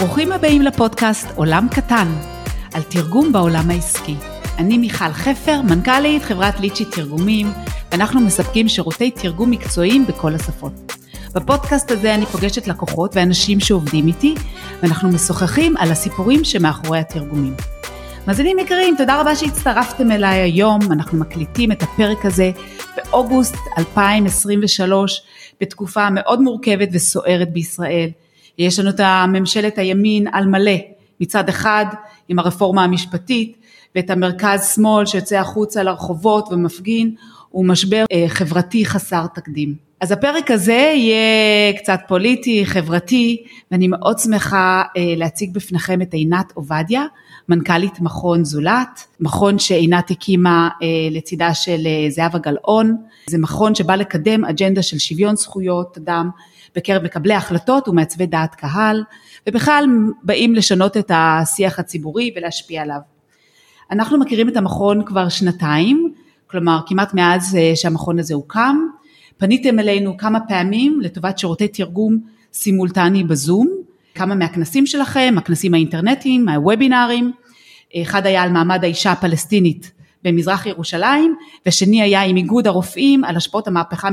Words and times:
ברוכים 0.00 0.32
הבאים 0.32 0.62
לפודקאסט 0.62 1.28
עולם 1.36 1.66
קטן, 1.70 2.08
על 2.74 2.82
תרגום 2.82 3.32
בעולם 3.32 3.70
העסקי. 3.70 4.14
אני 4.58 4.78
מיכל 4.78 5.12
חפר, 5.12 5.60
מנכ"לית 5.62 6.22
חברת 6.22 6.60
ליצ'י 6.60 6.84
תרגומים, 6.84 7.46
ואנחנו 7.92 8.20
מספקים 8.20 8.68
שירותי 8.68 9.10
תרגום 9.10 9.50
מקצועיים 9.50 10.06
בכל 10.06 10.34
השפות. 10.34 10.72
בפודקאסט 11.34 11.90
הזה 11.90 12.14
אני 12.14 12.26
פוגשת 12.26 12.66
לקוחות 12.66 13.16
ואנשים 13.16 13.60
שעובדים 13.60 14.06
איתי, 14.06 14.34
ואנחנו 14.82 15.08
משוחחים 15.08 15.76
על 15.76 15.90
הסיפורים 15.90 16.44
שמאחורי 16.44 16.98
התרגומים. 16.98 17.54
מאזינים 18.26 18.58
יקרים, 18.58 18.94
תודה 18.98 19.20
רבה 19.20 19.36
שהצטרפתם 19.36 20.10
אליי 20.10 20.38
היום, 20.38 20.80
אנחנו 20.92 21.18
מקליטים 21.18 21.72
את 21.72 21.82
הפרק 21.82 22.24
הזה 22.26 22.50
באוגוסט 22.96 23.56
2023, 23.78 25.22
בתקופה 25.60 26.10
מאוד 26.10 26.40
מורכבת 26.40 26.88
וסוערת 26.92 27.52
בישראל. 27.52 28.10
יש 28.58 28.78
לנו 28.78 28.90
את 28.90 29.00
הממשלת 29.00 29.78
הימין 29.78 30.26
על 30.32 30.46
מלא, 30.46 30.76
מצד 31.20 31.48
אחד 31.48 31.86
עם 32.28 32.38
הרפורמה 32.38 32.84
המשפטית, 32.84 33.56
ואת 33.94 34.10
המרכז 34.10 34.72
שמאל 34.74 35.06
שיוצא 35.06 35.36
החוצה 35.36 35.82
לרחובות 35.82 36.48
ומפגין, 36.52 37.14
הוא 37.48 37.66
משבר 37.66 38.04
אה, 38.12 38.24
חברתי 38.28 38.84
חסר 38.86 39.26
תקדים. 39.34 39.90
אז 40.00 40.12
הפרק 40.12 40.50
הזה 40.50 40.92
יהיה 40.96 41.72
קצת 41.78 42.00
פוליטי, 42.08 42.66
חברתי, 42.66 43.44
ואני 43.70 43.88
מאוד 43.88 44.18
שמחה 44.18 44.82
אה, 44.96 45.02
להציג 45.16 45.54
בפניכם 45.54 46.02
את 46.02 46.14
עינת 46.14 46.52
עובדיה, 46.54 47.04
מנכ"לית 47.48 48.00
מכון 48.00 48.44
זולת, 48.44 49.06
מכון 49.20 49.58
שעינת 49.58 50.10
הקימה 50.10 50.68
אה, 50.82 50.86
לצידה 51.10 51.54
של 51.54 51.86
אה, 51.86 52.10
זהבה 52.10 52.38
גלאון, 52.38 52.96
זה 53.26 53.38
מכון 53.38 53.74
שבא 53.74 53.94
לקדם 53.94 54.44
אג'נדה 54.44 54.82
של 54.82 54.98
שוויון 54.98 55.36
זכויות 55.36 55.98
אדם 55.98 56.30
בקרב 56.76 57.02
מקבלי 57.02 57.34
החלטות 57.34 57.88
ומעצבי 57.88 58.26
דעת 58.26 58.54
קהל, 58.54 59.04
ובכלל 59.48 59.84
באים 60.22 60.54
לשנות 60.54 60.96
את 60.96 61.10
השיח 61.14 61.78
הציבורי 61.78 62.34
ולהשפיע 62.36 62.82
עליו. 62.82 62.98
אנחנו 63.90 64.18
מכירים 64.18 64.48
את 64.48 64.56
המכון 64.56 65.04
כבר 65.04 65.28
שנתיים, 65.28 66.12
כלומר 66.46 66.80
כמעט 66.86 67.14
מאז 67.14 67.58
שהמכון 67.74 68.18
הזה 68.18 68.34
הוקם, 68.34 68.76
פניתם 69.38 69.78
אלינו 69.78 70.16
כמה 70.16 70.40
פעמים 70.40 71.00
לטובת 71.00 71.38
שירותי 71.38 71.68
תרגום 71.68 72.18
סימולטני 72.52 73.24
בזום, 73.24 73.68
כמה 74.14 74.34
מהכנסים 74.34 74.86
שלכם, 74.86 75.34
הכנסים 75.38 75.74
האינטרנטיים, 75.74 76.48
הוובינארים, 76.48 77.32
אחד 77.96 78.26
היה 78.26 78.42
על 78.42 78.50
מעמד 78.50 78.84
האישה 78.84 79.12
הפלסטינית 79.12 79.92
במזרח 80.24 80.66
ירושלים, 80.66 81.34
ושני 81.66 82.02
היה 82.02 82.22
עם 82.22 82.36
איגוד 82.36 82.66
הרופאים 82.66 83.24
על 83.24 83.36
השפעות 83.36 83.68
המהפכה 83.68 84.10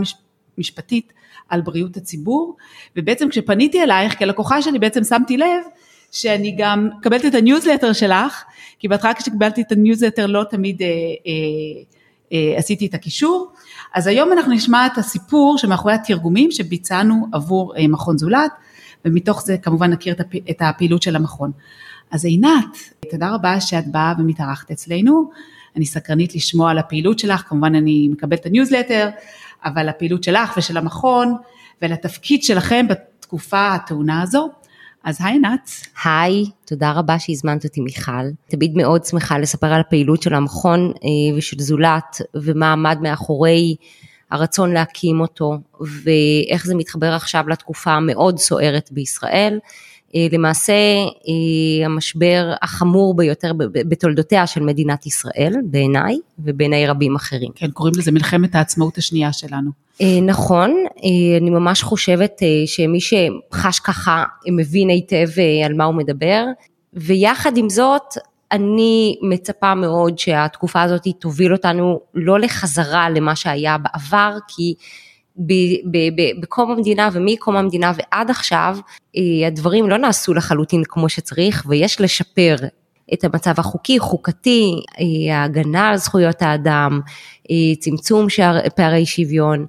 המשפטית 0.57 1.13
על 1.49 1.61
בריאות 1.61 1.97
הציבור, 1.97 2.57
ובעצם 2.95 3.29
כשפניתי 3.29 3.83
אלייך 3.83 4.19
כלקוחה 4.19 4.61
שלי 4.61 4.79
בעצם 4.79 5.03
שמתי 5.03 5.37
לב 5.37 5.63
שאני 6.11 6.55
גם 6.57 6.89
מקבלת 6.99 7.25
את 7.25 7.35
הניוזלטר 7.35 7.93
שלך, 7.93 8.43
כי 8.79 8.87
בהתחלה 8.87 9.13
כשקיבלתי 9.13 9.61
את 9.61 9.71
הניוזלטר 9.71 10.25
לא 10.25 10.43
תמיד 10.49 10.81
אה, 10.81 10.87
אה, 10.87 10.91
אה, 12.33 12.57
עשיתי 12.57 12.85
את 12.85 12.93
הקישור, 12.93 13.51
אז 13.93 14.07
היום 14.07 14.31
אנחנו 14.33 14.53
נשמע 14.53 14.85
את 14.85 14.97
הסיפור 14.97 15.57
שמאחורי 15.57 15.93
התרגומים 15.93 16.51
שביצענו 16.51 17.27
עבור 17.31 17.75
אה, 17.77 17.87
מכון 17.87 18.17
זולת, 18.17 18.51
ומתוך 19.05 19.41
זה 19.41 19.57
כמובן 19.57 19.91
נכיר 19.91 20.15
את 20.49 20.61
הפעילות 20.61 21.01
של 21.01 21.15
המכון. 21.15 21.51
אז 22.11 22.25
עינת, 22.25 22.77
תודה 23.11 23.29
רבה 23.29 23.61
שאת 23.61 23.87
באה 23.87 24.13
ומתארחת 24.19 24.71
אצלנו, 24.71 25.29
אני 25.75 25.85
סקרנית 25.85 26.35
לשמוע 26.35 26.71
על 26.71 26.77
הפעילות 26.77 27.19
שלך, 27.19 27.43
כמובן 27.47 27.75
אני 27.75 28.07
מקבלת 28.11 28.39
את 28.39 28.45
הניוזלטר, 28.45 29.09
אבל 29.65 29.89
הפעילות 29.89 30.23
שלך 30.23 30.53
ושל 30.57 30.77
המכון 30.77 31.35
ולתפקיד 31.81 32.43
שלכם 32.43 32.85
בתקופה 32.89 33.73
הטעונה 33.73 34.21
הזו. 34.21 34.49
אז 35.03 35.17
היי 35.19 35.33
עינת. 35.33 35.69
היי, 36.03 36.45
תודה 36.65 36.91
רבה 36.91 37.19
שהזמנת 37.19 37.65
אותי 37.65 37.81
מיכל. 37.81 38.27
תמיד 38.47 38.75
מאוד 38.75 39.05
שמחה 39.05 39.37
לספר 39.39 39.67
על 39.67 39.81
הפעילות 39.81 40.21
של 40.21 40.33
המכון 40.33 40.79
אה, 40.79 41.37
ושל 41.37 41.59
זולת 41.59 42.21
ומה 42.35 42.71
עמד 42.71 42.97
מאחורי 43.01 43.75
הרצון 44.31 44.73
להקים 44.73 45.21
אותו 45.21 45.57
ואיך 46.03 46.65
זה 46.65 46.75
מתחבר 46.75 47.13
עכשיו 47.13 47.49
לתקופה 47.49 47.91
המאוד 47.91 48.37
סוערת 48.37 48.89
בישראל. 48.91 49.59
אה, 50.15 50.27
למעשה 50.31 50.73
אה, 50.73 51.85
המשבר 51.85 52.53
החמור 52.61 53.15
ביותר 53.15 53.51
בתולדותיה 53.73 54.47
של 54.47 54.63
מדינת 54.63 55.05
ישראל 55.05 55.53
בעיניי 55.63 56.17
ובעיני 56.39 56.87
רבים 56.87 57.15
אחרים. 57.15 57.51
כן, 57.55 57.71
קוראים 57.71 57.95
לזה 57.97 58.11
מלחמת 58.11 58.55
העצמאות 58.55 58.97
השנייה 58.97 59.33
שלנו. 59.33 59.71
אה, 60.01 60.21
נכון, 60.21 60.83
אני 61.41 61.49
ממש 61.49 61.83
חושבת 61.83 62.41
שמי 62.65 62.99
שחש 63.01 63.79
ככה 63.79 64.23
מבין 64.51 64.89
היטב 64.89 65.27
על 65.65 65.73
מה 65.73 65.83
הוא 65.83 65.95
מדבר 65.95 66.45
ויחד 66.93 67.57
עם 67.57 67.69
זאת 67.69 68.17
אני 68.51 69.15
מצפה 69.21 69.75
מאוד 69.75 70.19
שהתקופה 70.19 70.81
הזאת 70.81 71.07
תוביל 71.19 71.53
אותנו 71.53 71.99
לא 72.13 72.39
לחזרה 72.39 73.09
למה 73.09 73.35
שהיה 73.35 73.77
בעבר 73.77 74.37
כי 74.47 74.73
בקום 76.41 76.71
המדינה 76.71 77.09
ומקום 77.13 77.55
המדינה 77.55 77.91
ועד 77.95 78.29
עכשיו 78.29 78.77
אה, 79.17 79.47
הדברים 79.47 79.89
לא 79.89 79.97
נעשו 79.97 80.33
לחלוטין 80.33 80.83
כמו 80.87 81.09
שצריך 81.09 81.65
ויש 81.67 82.01
לשפר 82.01 82.55
את 83.13 83.23
המצב 83.23 83.53
החוקי, 83.57 83.99
חוקתי, 83.99 84.71
אה, 84.99 85.37
ההגנה 85.37 85.89
על 85.89 85.97
זכויות 85.97 86.41
האדם, 86.41 86.99
אה, 87.51 87.75
צמצום 87.79 88.29
שער, 88.29 88.69
פערי 88.75 89.05
שוויון 89.05 89.65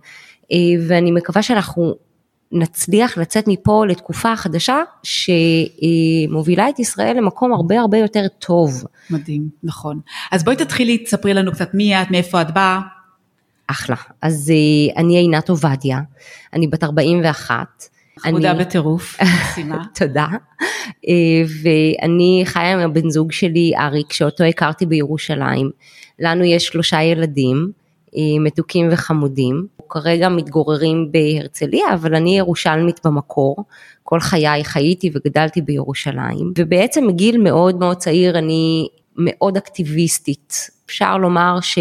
ואני 0.88 1.10
מקווה 1.10 1.42
שאנחנו 1.42 1.94
נצליח 2.52 3.18
לצאת 3.18 3.44
מפה 3.48 3.84
לתקופה 3.86 4.36
חדשה 4.36 4.82
שמובילה 5.02 6.68
את 6.68 6.78
ישראל 6.78 7.16
למקום 7.16 7.52
הרבה 7.52 7.80
הרבה 7.80 7.98
יותר 7.98 8.26
טוב. 8.38 8.84
מדהים, 9.10 9.48
נכון. 9.62 10.00
אז 10.32 10.44
בואי 10.44 10.56
תתחילי, 10.56 10.98
תספרי 10.98 11.34
לנו 11.34 11.52
קצת 11.52 11.74
מי 11.74 12.02
את, 12.02 12.10
מאיפה 12.10 12.42
את 12.42 12.54
באה. 12.54 12.80
אחלה. 13.70 13.96
אז 14.22 14.52
אה, 14.54 15.00
אני 15.00 15.16
עינת 15.16 15.48
עובדיה, 15.48 16.00
אני 16.52 16.66
בת 16.66 16.84
41. 16.84 17.88
חמודה 18.18 18.50
אני... 18.50 18.60
בטירוף, 18.60 19.18
מקסימה. 19.22 19.84
תודה. 19.98 20.26
אה, 21.08 21.42
ואני 21.62 22.42
חיה 22.44 22.72
עם 22.72 22.78
הבן 22.78 23.10
זוג 23.10 23.32
שלי 23.32 23.72
אריק, 23.78 24.12
שאותו 24.12 24.44
הכרתי 24.44 24.86
בירושלים. 24.86 25.70
לנו 26.18 26.44
יש 26.44 26.66
שלושה 26.66 27.02
ילדים, 27.02 27.72
אה, 28.16 28.20
מתוקים 28.40 28.88
וחמודים. 28.90 29.66
כרגע 29.90 30.28
מתגוררים 30.28 31.12
בהרצליה, 31.12 31.94
אבל 31.94 32.14
אני 32.14 32.38
ירושלמית 32.38 33.00
במקור. 33.04 33.56
כל 34.02 34.20
חיי 34.20 34.64
חייתי 34.64 35.10
וגדלתי 35.14 35.62
בירושלים. 35.62 36.52
ובעצם 36.58 37.06
מגיל 37.06 37.38
מאוד 37.38 37.78
מאוד 37.78 37.96
צעיר 37.96 38.38
אני 38.38 38.88
מאוד 39.16 39.56
אקטיביסטית. 39.56 40.70
אפשר 40.86 41.16
לומר 41.18 41.58
ש... 41.60 41.78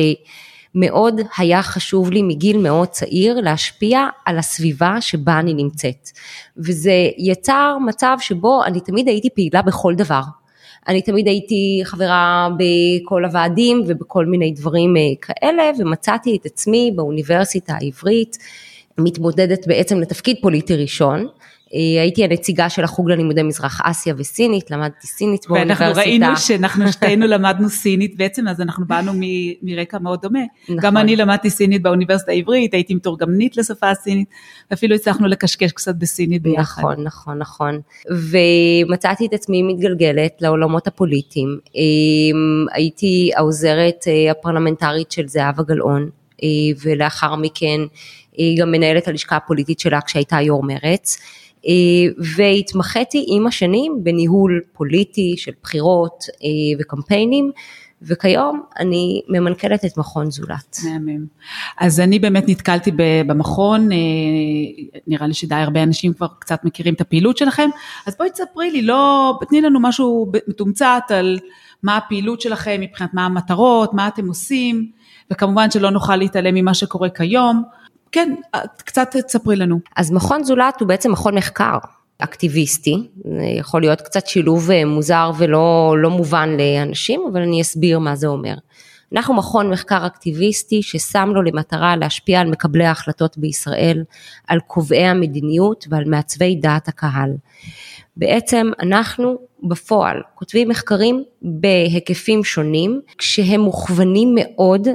מאוד 0.79 1.21
היה 1.37 1.63
חשוב 1.63 2.11
לי 2.11 2.21
מגיל 2.21 2.57
מאוד 2.57 2.87
צעיר 2.87 3.39
להשפיע 3.41 4.07
על 4.25 4.37
הסביבה 4.37 5.01
שבה 5.01 5.39
אני 5.39 5.53
נמצאת. 5.53 6.09
וזה 6.57 7.09
יצר 7.17 7.77
מצב 7.85 8.17
שבו 8.19 8.63
אני 8.65 8.79
תמיד 8.79 9.07
הייתי 9.07 9.29
פעילה 9.29 9.61
בכל 9.61 9.95
דבר. 9.95 10.21
אני 10.87 11.01
תמיד 11.01 11.27
הייתי 11.27 11.81
חברה 11.83 12.49
בכל 12.57 13.25
הוועדים 13.25 13.83
ובכל 13.87 14.25
מיני 14.25 14.51
דברים 14.51 14.97
אה, 14.97 15.01
כאלה 15.21 15.63
ומצאתי 15.79 16.37
את 16.41 16.45
עצמי 16.45 16.91
באוניברסיטה 16.95 17.73
העברית 17.81 18.37
מתמודדת 18.97 19.67
בעצם 19.67 19.99
לתפקיד 19.99 20.37
פוליטי 20.41 20.75
ראשון 20.75 21.27
הייתי 21.71 22.23
הנציגה 22.23 22.69
של 22.69 22.83
החוג 22.83 23.09
ללימודי 23.09 23.43
מזרח 23.43 23.81
אסיה 23.83 24.13
וסינית, 24.17 24.71
למדתי 24.71 25.07
סינית 25.07 25.47
באוניברסיטה. 25.47 25.83
ואנחנו 25.83 26.01
ראינו 26.01 26.37
שאנחנו 26.47 26.91
שתינו 26.91 27.27
למדנו 27.27 27.69
סינית 27.69 28.17
בעצם, 28.17 28.47
אז 28.47 28.61
אנחנו 28.61 28.85
באנו 28.87 29.11
מ- 29.13 29.53
מרקע 29.61 29.99
מאוד 29.99 30.21
דומה. 30.21 30.39
נכון. 30.63 30.77
גם 30.81 30.97
אני 30.97 31.15
למדתי 31.15 31.49
סינית 31.49 31.81
באוניברסיטה 31.81 32.31
העברית, 32.31 32.73
הייתי 32.73 32.93
מתורגמנית 32.93 33.57
לשפה 33.57 33.89
הסינית, 33.89 34.29
ואפילו 34.71 34.95
הצלחנו 34.95 35.27
לקשקש 35.27 35.71
קצת 35.71 35.95
בסינית 35.95 36.41
ביחד. 36.41 36.81
נכון, 36.81 37.03
נכון, 37.03 37.37
נכון. 37.37 37.79
ומצאתי 38.89 39.25
את 39.25 39.33
עצמי 39.33 39.63
מתגלגלת 39.63 40.41
לעולמות 40.41 40.87
הפוליטיים. 40.87 41.59
אה, 41.75 41.81
הייתי 42.73 43.31
העוזרת 43.35 44.05
אה, 44.07 44.31
הפרלמנטרית 44.31 45.11
של 45.11 45.27
זהבה 45.27 45.63
גלאון, 45.63 46.09
ולאחר 46.83 47.35
מכן 47.35 47.79
גם 48.59 48.71
מנהלת 48.71 49.07
הלשכה 49.07 49.35
הפוליטית 49.35 49.79
שלה 49.79 50.01
כשהייתה 50.01 50.41
יו"ר 50.41 50.63
מרץ. 50.63 51.17
אה, 51.67 51.73
והתמחיתי 52.35 53.25
עם 53.27 53.47
השנים 53.47 53.99
בניהול 54.03 54.61
פוליטי 54.73 55.35
של 55.37 55.51
בחירות 55.63 56.23
אה, 56.43 56.79
וקמפיינים. 56.79 57.51
וכיום 58.01 58.61
אני 58.79 59.21
ממנכ"לת 59.29 59.85
את 59.85 59.97
מכון 59.97 60.31
זולת. 60.31 60.77
מהמם. 60.85 61.25
אז 61.77 61.99
אני 61.99 62.19
באמת 62.19 62.43
נתקלתי 62.47 62.91
במכון, 63.27 63.91
אה, 63.91 63.97
נראה 65.07 65.27
לי 65.27 65.33
שדי 65.33 65.55
הרבה 65.55 65.83
אנשים 65.83 66.13
כבר 66.13 66.27
קצת 66.39 66.63
מכירים 66.63 66.93
את 66.93 67.01
הפעילות 67.01 67.37
שלכם, 67.37 67.69
אז 68.07 68.15
בואי 68.17 68.29
תספרי 68.29 68.71
לי, 68.71 68.81
לא, 68.81 69.33
תני 69.49 69.61
לנו 69.61 69.79
משהו 69.79 70.31
מתומצת 70.47 71.03
על 71.09 71.39
מה 71.83 71.97
הפעילות 71.97 72.41
שלכם 72.41 72.77
מבחינת 72.81 73.13
מה 73.13 73.25
המטרות, 73.25 73.93
מה 73.93 74.07
אתם 74.07 74.27
עושים, 74.27 74.91
וכמובן 75.31 75.71
שלא 75.71 75.89
נוכל 75.89 76.15
להתעלם 76.15 76.55
ממה 76.55 76.73
שקורה 76.73 77.09
כיום, 77.09 77.63
כן, 78.11 78.35
קצת 78.77 79.15
תספרי 79.27 79.55
לנו. 79.55 79.79
אז 79.95 80.11
מכון 80.11 80.43
זולת 80.43 80.79
הוא 80.79 80.87
בעצם 80.87 81.11
מכון 81.11 81.35
מחקר. 81.35 81.77
אקטיביסטי, 82.19 82.95
יכול 83.59 83.81
להיות 83.81 84.01
קצת 84.01 84.27
שילוב 84.27 84.71
אה, 84.71 84.85
מוזר 84.85 85.31
ולא 85.37 85.95
לא 85.97 86.09
מובן 86.09 86.49
לאנשים, 86.57 87.21
אבל 87.31 87.41
אני 87.41 87.61
אסביר 87.61 87.99
מה 87.99 88.15
זה 88.15 88.27
אומר. 88.27 88.53
אנחנו 89.13 89.33
מכון 89.33 89.69
מחקר 89.69 90.05
אקטיביסטי 90.07 90.81
ששם 90.81 91.29
לו 91.33 91.43
למטרה 91.43 91.95
להשפיע 91.95 92.39
על 92.39 92.49
מקבלי 92.49 92.85
ההחלטות 92.85 93.37
בישראל, 93.37 94.03
על 94.47 94.59
קובעי 94.59 95.05
המדיניות 95.05 95.85
ועל 95.89 96.05
מעצבי 96.05 96.55
דעת 96.55 96.87
הקהל. 96.87 97.29
בעצם 98.17 98.71
אנחנו 98.79 99.37
בפועל 99.63 100.21
כותבים 100.35 100.69
מחקרים 100.69 101.23
בהיקפים 101.41 102.43
שונים, 102.43 103.01
כשהם 103.17 103.61
מוכוונים 103.61 104.35
מאוד 104.35 104.87
אה, 104.87 104.93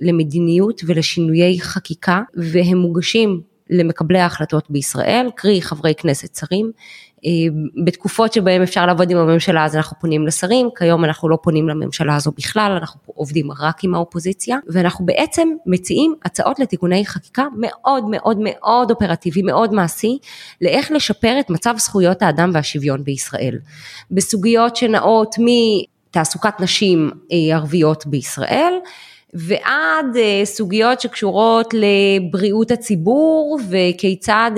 למדיניות 0.00 0.80
ולשינויי 0.86 1.60
חקיקה, 1.60 2.22
והם 2.34 2.78
מוגשים 2.78 3.40
למקבלי 3.70 4.18
ההחלטות 4.18 4.70
בישראל, 4.70 5.28
קרי 5.36 5.62
חברי 5.62 5.94
כנסת 5.94 6.34
שרים. 6.34 6.72
אה, 7.26 7.30
בתקופות 7.84 8.32
שבהם 8.32 8.62
אפשר 8.62 8.86
לעבוד 8.86 9.10
עם 9.10 9.16
הממשלה 9.16 9.64
אז 9.64 9.76
אנחנו 9.76 9.96
פונים 10.00 10.26
לשרים, 10.26 10.68
כיום 10.78 11.04
אנחנו 11.04 11.28
לא 11.28 11.38
פונים 11.42 11.68
לממשלה 11.68 12.16
הזו 12.16 12.32
בכלל, 12.36 12.72
אנחנו 12.80 13.00
עובדים 13.06 13.50
רק 13.60 13.84
עם 13.84 13.94
האופוזיציה, 13.94 14.58
ואנחנו 14.68 15.06
בעצם 15.06 15.48
מציעים 15.66 16.14
הצעות 16.24 16.58
לתיקוני 16.58 17.06
חקיקה 17.06 17.44
מאוד 17.56 18.04
מאוד 18.10 18.38
מאוד 18.40 18.90
אופרטיבי, 18.90 19.42
מאוד 19.42 19.74
מעשי, 19.74 20.18
לאיך 20.60 20.92
לשפר 20.92 21.40
את 21.40 21.50
מצב 21.50 21.74
זכויות 21.78 22.22
האדם 22.22 22.50
והשוויון 22.54 23.04
בישראל. 23.04 23.58
בסוגיות 24.10 24.76
שנעות 24.76 25.34
מתעסוקת 25.38 26.60
נשים 26.60 27.10
אה, 27.32 27.56
ערביות 27.56 28.06
בישראל, 28.06 28.74
ועד 29.34 30.16
אה, 30.16 30.40
סוגיות 30.44 31.00
שקשורות 31.00 31.74
לבריאות 31.74 32.70
הציבור 32.70 33.58
וכיצד 33.70 34.50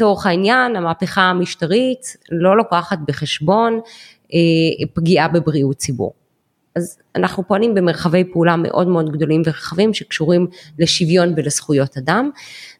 לצורך 0.00 0.26
העניין 0.26 0.76
המהפכה 0.76 1.22
המשטרית 1.22 2.16
לא 2.30 2.56
לוקחת 2.56 2.98
בחשבון 3.08 3.80
אה, 4.34 4.86
פגיעה 4.94 5.28
בבריאות 5.28 5.76
ציבור. 5.76 6.12
אז 6.76 6.98
אנחנו 7.16 7.48
פועלים 7.48 7.74
במרחבי 7.74 8.24
פעולה 8.32 8.56
מאוד 8.56 8.88
מאוד 8.88 9.12
גדולים 9.12 9.42
ורחבים 9.46 9.94
שקשורים 9.94 10.46
לשוויון 10.78 11.34
ולזכויות 11.36 11.96
אדם 11.96 12.30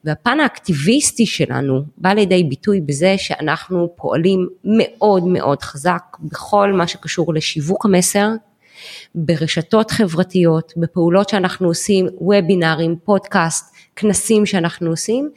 והפן 0.04 0.40
האקטיביסטי 0.40 1.26
שלנו 1.26 1.82
בא 1.98 2.12
לידי 2.12 2.44
ביטוי 2.44 2.80
בזה 2.80 3.14
שאנחנו 3.18 3.92
פועלים 3.96 4.48
מאוד 4.64 5.24
מאוד 5.24 5.62
חזק 5.62 6.02
בכל 6.20 6.72
מה 6.72 6.86
שקשור 6.86 7.34
לשיווק 7.34 7.84
המסר 7.84 8.28
ברשתות 9.14 9.90
חברתיות, 9.90 10.72
בפעולות 10.76 11.28
שאנחנו 11.28 11.68
עושים, 11.68 12.06
וובינארים, 12.18 12.96
פודקאסט, 13.04 13.74
כנסים 13.96 14.46
שאנחנו 14.46 14.90
עושים, 14.90 15.30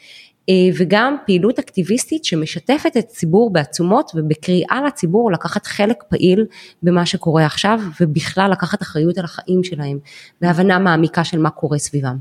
וגם 0.78 1.16
פעילות 1.26 1.60
אקטיביסטית 1.60 2.26
שמשתפת 2.26 2.86
את 2.88 2.96
הציבור 2.96 3.54
בעצומות 3.54 4.12
ובקריאה 4.16 4.82
לציבור 4.88 5.32
לקחת 5.32 5.66
חלק 5.66 6.04
פעיל 6.10 6.46
במה 6.84 7.06
שקורה 7.06 7.46
עכשיו 7.46 7.80
ובכלל 8.02 8.52
לקחת 8.52 8.82
אחריות 8.82 9.18
על 9.18 9.26
החיים 9.26 9.64
שלהם 9.64 10.00
בהבנה 10.42 10.80
מעמיקה 10.80 11.24
של 11.24 11.40
מה 11.40 11.50
קורה 11.50 11.78
סביבם. 11.78 12.18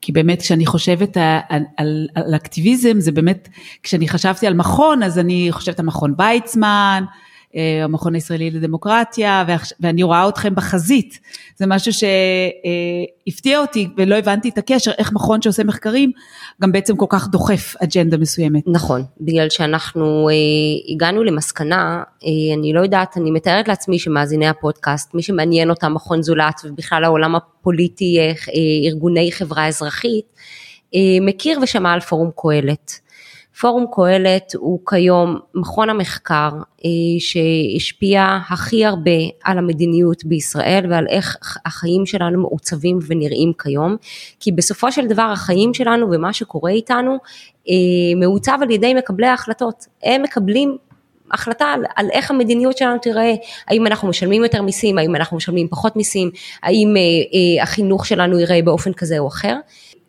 כי 0.00 0.12
באמת 0.12 0.40
כשאני 0.40 0.66
חושבת 0.66 1.16
על, 1.48 1.62
על, 1.76 2.08
על 2.14 2.34
אקטיביזם 2.34 3.00
זה 3.00 3.12
באמת 3.12 3.48
כשאני 3.82 4.08
חשבתי 4.08 4.46
על 4.46 4.54
מכון 4.54 5.02
אז 5.02 5.18
אני 5.18 5.48
חושבת 5.50 5.80
על 5.80 5.86
מכון 5.86 6.14
ויצמן 6.18 7.04
אה, 7.08 7.31
המכון 7.84 8.14
הישראלי 8.14 8.50
לדמוקרטיה, 8.50 9.44
ואני 9.80 10.02
רואה 10.02 10.28
אתכם 10.28 10.54
בחזית. 10.54 11.18
זה 11.56 11.66
משהו 11.66 11.92
שהפתיע 11.92 13.58
אותי 13.58 13.88
ולא 13.96 14.14
הבנתי 14.14 14.48
את 14.48 14.58
הקשר, 14.58 14.90
איך 14.98 15.12
מכון 15.12 15.42
שעושה 15.42 15.64
מחקרים 15.64 16.10
גם 16.62 16.72
בעצם 16.72 16.96
כל 16.96 17.06
כך 17.08 17.28
דוחף 17.28 17.74
אג'נדה 17.82 18.16
מסוימת. 18.16 18.62
נכון, 18.66 19.04
בגלל 19.20 19.50
שאנחנו 19.50 20.28
אה, 20.28 20.34
הגענו 20.94 21.24
למסקנה, 21.24 22.02
אה, 22.24 22.54
אני 22.58 22.72
לא 22.72 22.80
יודעת, 22.80 23.16
אני 23.16 23.30
מתארת 23.30 23.68
לעצמי 23.68 23.98
שמאזיני 23.98 24.48
הפודקאסט, 24.48 25.14
מי 25.14 25.22
שמעניין 25.22 25.70
אותם 25.70 25.94
מכון 25.94 26.22
זולת 26.22 26.60
ובכלל 26.64 27.04
העולם 27.04 27.34
הפוליטי, 27.36 28.18
ארגוני 28.86 29.32
חברה 29.32 29.68
אזרחית, 29.68 30.24
מכיר 31.20 31.58
ושמע 31.62 31.92
על 31.92 32.00
פורום 32.00 32.30
קהלת. 32.36 33.00
פורום 33.60 33.86
קהלת 33.92 34.54
הוא 34.54 34.80
כיום 34.88 35.38
מכון 35.54 35.90
המחקר 35.90 36.50
אה, 36.84 36.90
שהשפיע 37.18 38.38
הכי 38.50 38.84
הרבה 38.84 39.10
על 39.44 39.58
המדיניות 39.58 40.24
בישראל 40.24 40.86
ועל 40.90 41.06
איך 41.08 41.36
החיים 41.66 42.06
שלנו 42.06 42.40
מעוצבים 42.40 42.98
ונראים 43.06 43.52
כיום, 43.62 43.96
כי 44.40 44.52
בסופו 44.52 44.92
של 44.92 45.06
דבר 45.06 45.30
החיים 45.32 45.74
שלנו 45.74 46.06
ומה 46.10 46.32
שקורה 46.32 46.70
איתנו 46.70 47.16
אה, 47.68 47.74
מעוצב 48.16 48.58
על 48.62 48.70
ידי 48.70 48.94
מקבלי 48.94 49.26
ההחלטות, 49.26 49.86
הם 50.02 50.22
מקבלים 50.22 50.76
החלטה 51.32 51.64
על, 51.64 51.84
על 51.96 52.08
איך 52.12 52.30
המדיניות 52.30 52.76
שלנו 52.76 52.98
תיראה, 52.98 53.34
האם 53.68 53.86
אנחנו 53.86 54.08
משלמים 54.08 54.42
יותר 54.42 54.62
מיסים, 54.62 54.98
האם 54.98 55.16
אנחנו 55.16 55.36
משלמים 55.36 55.68
פחות 55.68 55.96
מיסים, 55.96 56.30
האם 56.62 56.94
אה, 56.96 57.02
אה, 57.02 57.62
החינוך 57.62 58.06
שלנו 58.06 58.38
ייראה 58.38 58.62
באופן 58.64 58.92
כזה 58.92 59.18
או 59.18 59.28
אחר. 59.28 59.56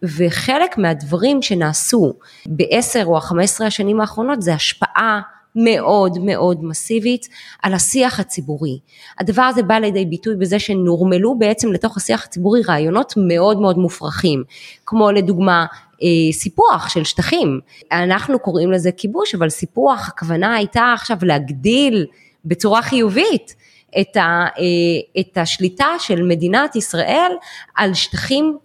וחלק 0.03 0.77
מהדברים 0.77 1.41
שנעשו 1.41 2.13
בעשר 2.45 3.03
או 3.05 3.17
החמש 3.17 3.43
עשרה 3.43 3.67
השנים 3.67 4.01
האחרונות 4.01 4.41
זה 4.41 4.53
השפעה 4.53 5.21
מאוד 5.55 6.17
מאוד 6.21 6.63
מסיבית 6.63 7.27
על 7.63 7.73
השיח 7.73 8.19
הציבורי. 8.19 8.79
הדבר 9.19 9.41
הזה 9.41 9.63
בא 9.63 9.75
לידי 9.75 10.05
ביטוי 10.05 10.35
בזה 10.35 10.59
שנורמלו 10.59 11.37
בעצם 11.39 11.71
לתוך 11.71 11.97
השיח 11.97 12.25
הציבורי 12.25 12.61
רעיונות 12.67 13.13
מאוד 13.17 13.59
מאוד 13.59 13.77
מופרכים, 13.77 14.43
כמו 14.85 15.11
לדוגמה 15.11 15.65
אה, 16.03 16.07
סיפוח 16.31 16.89
של 16.89 17.03
שטחים. 17.03 17.59
אנחנו 17.91 18.39
קוראים 18.39 18.71
לזה 18.71 18.91
כיבוש, 18.91 19.35
אבל 19.35 19.49
סיפוח 19.49 20.07
הכוונה 20.07 20.55
הייתה 20.55 20.93
עכשיו 20.93 21.17
להגדיל 21.21 22.05
בצורה 22.45 22.81
חיובית 22.81 23.55
את, 24.01 24.17
ה, 24.17 24.45
אה, 24.57 25.21
את 25.21 25.37
השליטה 25.37 25.87
של 25.99 26.23
מדינת 26.23 26.75
ישראל 26.75 27.31
על 27.75 27.93
שטחים 27.93 28.57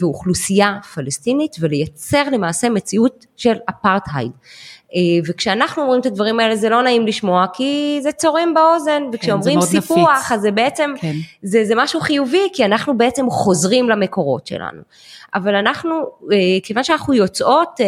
ואוכלוסייה 0.00 0.78
פלסטינית 0.94 1.56
ולייצר 1.60 2.22
למעשה 2.32 2.68
מציאות 2.68 3.26
של 3.36 3.54
אפרטהייד. 3.70 4.32
אה, 4.94 5.00
וכשאנחנו 5.26 5.82
אומרים 5.82 6.00
את 6.00 6.06
הדברים 6.06 6.40
האלה 6.40 6.56
זה 6.56 6.68
לא 6.68 6.82
נעים 6.82 7.06
לשמוע 7.06 7.46
כי 7.52 7.98
זה 8.02 8.12
צורם 8.12 8.54
באוזן 8.54 9.02
כן, 9.02 9.10
וכשאומרים 9.12 9.60
סיפוח 9.60 10.10
נפיץ. 10.18 10.32
אז 10.32 10.40
זה 10.40 10.50
בעצם 10.50 10.94
כן. 11.00 11.12
זה, 11.42 11.64
זה 11.64 11.74
משהו 11.76 12.00
חיובי 12.00 12.48
כי 12.52 12.64
אנחנו 12.64 12.98
בעצם 12.98 13.30
חוזרים 13.30 13.88
למקורות 13.88 14.46
שלנו 14.46 14.82
אבל 15.34 15.54
אנחנו 15.54 15.94
אה, 16.32 16.38
כיוון 16.62 16.84
שאנחנו 16.84 17.14
יוצאות 17.14 17.80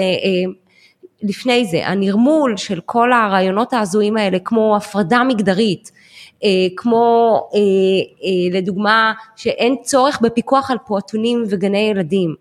לפני 1.22 1.64
זה 1.64 1.88
הנרמול 1.88 2.56
של 2.56 2.80
כל 2.84 3.12
הרעיונות 3.12 3.72
ההזויים 3.72 4.16
האלה 4.16 4.38
כמו 4.38 4.76
הפרדה 4.76 5.22
מגדרית 5.22 5.90
אה, 5.92 5.97
כמו 6.76 7.40
אה, 7.54 7.58
אה, 8.24 8.58
לדוגמה 8.58 9.12
שאין 9.36 9.76
צורך 9.82 10.20
בפיקוח 10.20 10.70
על 10.70 10.76
פעוטונים 10.86 11.44
וגני 11.50 11.78
ילדים. 11.78 12.34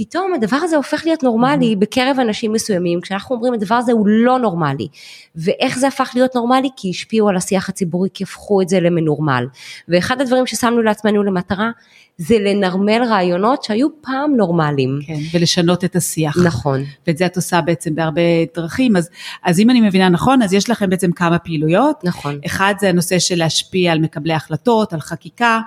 פתאום 0.00 0.34
הדבר 0.34 0.56
הזה 0.56 0.76
הופך 0.76 1.02
להיות 1.04 1.22
נורמלי 1.22 1.72
mm-hmm. 1.72 1.78
בקרב 1.78 2.16
אנשים 2.20 2.52
מסוימים, 2.52 3.00
כשאנחנו 3.00 3.36
אומרים 3.36 3.54
הדבר 3.54 3.74
הזה 3.74 3.92
הוא 3.92 4.06
לא 4.08 4.38
נורמלי. 4.38 4.88
ואיך 5.36 5.78
זה 5.78 5.88
הפך 5.88 6.12
להיות 6.14 6.34
נורמלי? 6.34 6.68
כי 6.76 6.90
השפיעו 6.90 7.28
על 7.28 7.36
השיח 7.36 7.68
הציבורי, 7.68 8.08
כי 8.14 8.24
הפכו 8.24 8.62
את 8.62 8.68
זה 8.68 8.80
למנורמל. 8.80 9.46
ואחד 9.88 10.20
הדברים 10.20 10.46
ששמנו 10.46 10.82
לעצמנו 10.82 11.22
למטרה, 11.22 11.70
זה 12.18 12.38
לנרמל 12.38 13.02
רעיונות 13.02 13.62
שהיו 13.62 13.88
פעם 14.00 14.36
נורמליים. 14.36 14.98
כן, 15.06 15.18
ולשנות 15.34 15.84
את 15.84 15.96
השיח. 15.96 16.36
נכון. 16.44 16.84
ואת 17.06 17.16
זה 17.16 17.26
את 17.26 17.36
עושה 17.36 17.60
בעצם 17.60 17.94
בהרבה 17.94 18.20
דרכים, 18.54 18.96
אז, 18.96 19.10
אז 19.44 19.60
אם 19.60 19.70
אני 19.70 19.80
מבינה 19.80 20.08
נכון, 20.08 20.42
אז 20.42 20.52
יש 20.52 20.70
לכם 20.70 20.90
בעצם 20.90 21.12
כמה 21.12 21.38
פעילויות. 21.38 22.04
נכון. 22.04 22.38
אחד 22.46 22.74
זה 22.80 22.88
הנושא 22.88 23.18
של 23.18 23.38
להשפיע 23.38 23.92
על 23.92 23.98
מקבלי 23.98 24.32
החלטות, 24.32 24.92
על 24.92 25.00
חקיקה, 25.00 25.60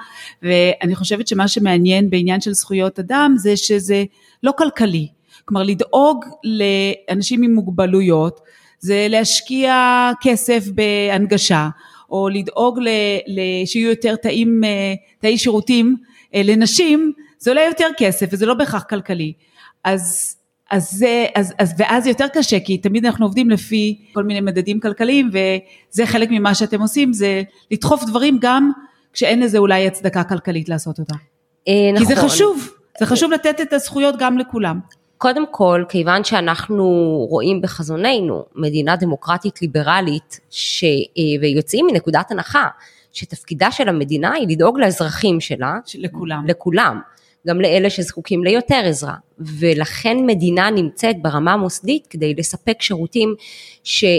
ואני 0.43 0.95
חושבת 0.95 1.27
שמה 1.27 1.47
שמעניין 1.47 2.09
בעניין 2.09 2.41
של 2.41 2.53
זכויות 2.53 2.99
אדם 2.99 3.33
זה 3.37 3.57
שזה 3.57 4.03
לא 4.43 4.53
כלכלי. 4.57 5.07
כלומר, 5.45 5.63
לדאוג 5.63 6.25
לאנשים 6.43 7.43
עם 7.43 7.53
מוגבלויות, 7.53 8.39
זה 8.79 9.07
להשקיע 9.09 10.11
כסף 10.21 10.63
בהנגשה, 10.67 11.69
או 12.09 12.29
לדאוג 12.29 12.79
ל, 12.79 12.87
ל, 13.27 13.65
שיהיו 13.65 13.89
יותר 13.89 14.15
תאים, 14.15 14.63
אה, 14.63 14.93
תאי 15.19 15.37
שירותים 15.37 15.95
אה, 16.35 16.41
לנשים, 16.43 17.11
זה 17.39 17.51
עולה 17.51 17.61
יותר 17.61 17.87
כסף 17.97 18.27
וזה 18.31 18.45
לא 18.45 18.53
בהכרח 18.53 18.83
כלכלי. 18.83 19.33
אז, 19.83 20.35
אז 20.71 20.89
זה, 20.91 21.25
אז, 21.35 21.53
אז, 21.59 21.73
ואז 21.77 22.07
יותר 22.07 22.27
קשה, 22.33 22.59
כי 22.59 22.77
תמיד 22.77 23.05
אנחנו 23.05 23.25
עובדים 23.25 23.49
לפי 23.49 24.05
כל 24.13 24.23
מיני 24.23 24.41
מדדים 24.41 24.79
כלכליים, 24.79 25.29
וזה 25.29 26.05
חלק 26.05 26.29
ממה 26.31 26.55
שאתם 26.55 26.81
עושים, 26.81 27.13
זה 27.13 27.41
לדחוף 27.71 28.03
דברים 28.03 28.37
גם 28.41 28.71
כשאין 29.13 29.39
לזה 29.39 29.57
אולי 29.57 29.87
הצדקה 29.87 30.23
כלכלית 30.23 30.69
לעשות 30.69 30.99
אותה. 30.99 31.15
נכון. 31.93 31.97
כי 31.97 32.05
זה 32.05 32.15
חשוב, 32.15 32.69
זה 32.99 33.05
חשוב 33.05 33.31
לתת 33.31 33.61
את 33.61 33.73
הזכויות 33.73 34.15
גם 34.19 34.37
לכולם. 34.37 34.79
קודם 35.17 35.45
כל, 35.51 35.83
כיוון 35.89 36.23
שאנחנו 36.23 36.85
רואים 37.29 37.61
בחזוננו 37.61 38.45
מדינה 38.55 38.95
דמוקרטית 38.95 39.61
ליברלית, 39.61 40.39
ש... 40.49 40.83
אה, 40.83 41.41
ויוצאים 41.41 41.85
מנקודת 41.91 42.31
הנחה 42.31 42.67
שתפקידה 43.13 43.71
של 43.71 43.89
המדינה 43.89 44.33
היא 44.33 44.47
לדאוג 44.47 44.79
לאזרחים 44.79 45.41
שלה, 45.41 45.73
לכולם, 45.95 46.43
לכולם, 46.47 47.01
גם 47.47 47.61
לאלה 47.61 47.89
שזקוקים 47.89 48.43
ליותר 48.43 48.81
עזרה, 48.85 49.15
ולכן 49.39 50.17
מדינה 50.25 50.69
נמצאת 50.69 51.21
ברמה 51.21 51.53
המוסדית 51.53 52.07
כדי 52.07 52.33
לספק 52.37 52.81
שירותים 52.81 53.35
ש, 53.83 54.03
אה, 54.03 54.09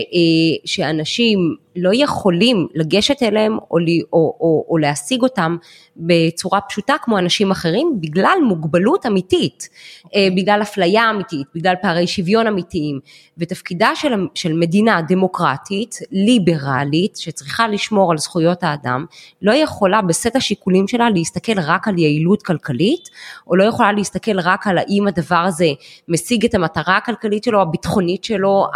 שאנשים 0.65 1.57
לא 1.77 1.91
יכולים 1.95 2.67
לגשת 2.75 3.23
אליהם 3.23 3.59
או, 3.71 3.79
או, 4.13 4.37
או, 4.41 4.67
או 4.69 4.79
להשיג 4.79 5.23
אותם 5.23 5.57
בצורה 5.97 6.61
פשוטה 6.61 6.95
כמו 7.03 7.19
אנשים 7.19 7.51
אחרים 7.51 7.97
בגלל 8.01 8.39
מוגבלות 8.49 9.07
אמיתית, 9.07 9.69
אה, 10.15 10.29
בגלל 10.37 10.63
אפליה 10.63 11.11
אמיתית, 11.11 11.47
בגלל 11.55 11.75
פערי 11.83 12.07
שוויון 12.07 12.47
אמיתיים. 12.47 13.01
ותפקידה 13.39 13.91
של, 13.95 14.13
של 14.35 14.53
מדינה 14.53 15.01
דמוקרטית, 15.09 15.99
ליברלית, 16.13 17.17
שצריכה 17.17 17.69
לשמור 17.69 18.13
על 18.13 18.19
זכויות 18.19 18.63
האדם, 18.63 19.05
לא 19.43 19.53
יכולה 19.53 20.03
בסט 20.03 20.37
השיקולים 20.37 20.89
שלה 20.89 21.11
להסתכל 21.11 21.61
רק 21.61 21.89
על 21.89 21.99
יעילות 21.99 22.43
כלכלית 22.43 23.09
או 23.47 23.57
לא 23.57 23.65
יכולה 23.65 23.93
להסתכל 23.93 24.41
רק 24.41 24.67
על 24.67 24.79
האם 24.79 25.04
הדבר 25.07 25.37
הזה 25.37 25.67
משיג 26.09 26.45
את 26.45 26.55
המטרה 26.55 26.97
הכלכלית 26.97 27.45
שלו, 27.45 27.63
הביטחונית 27.63 28.25
שלו, 28.25 28.67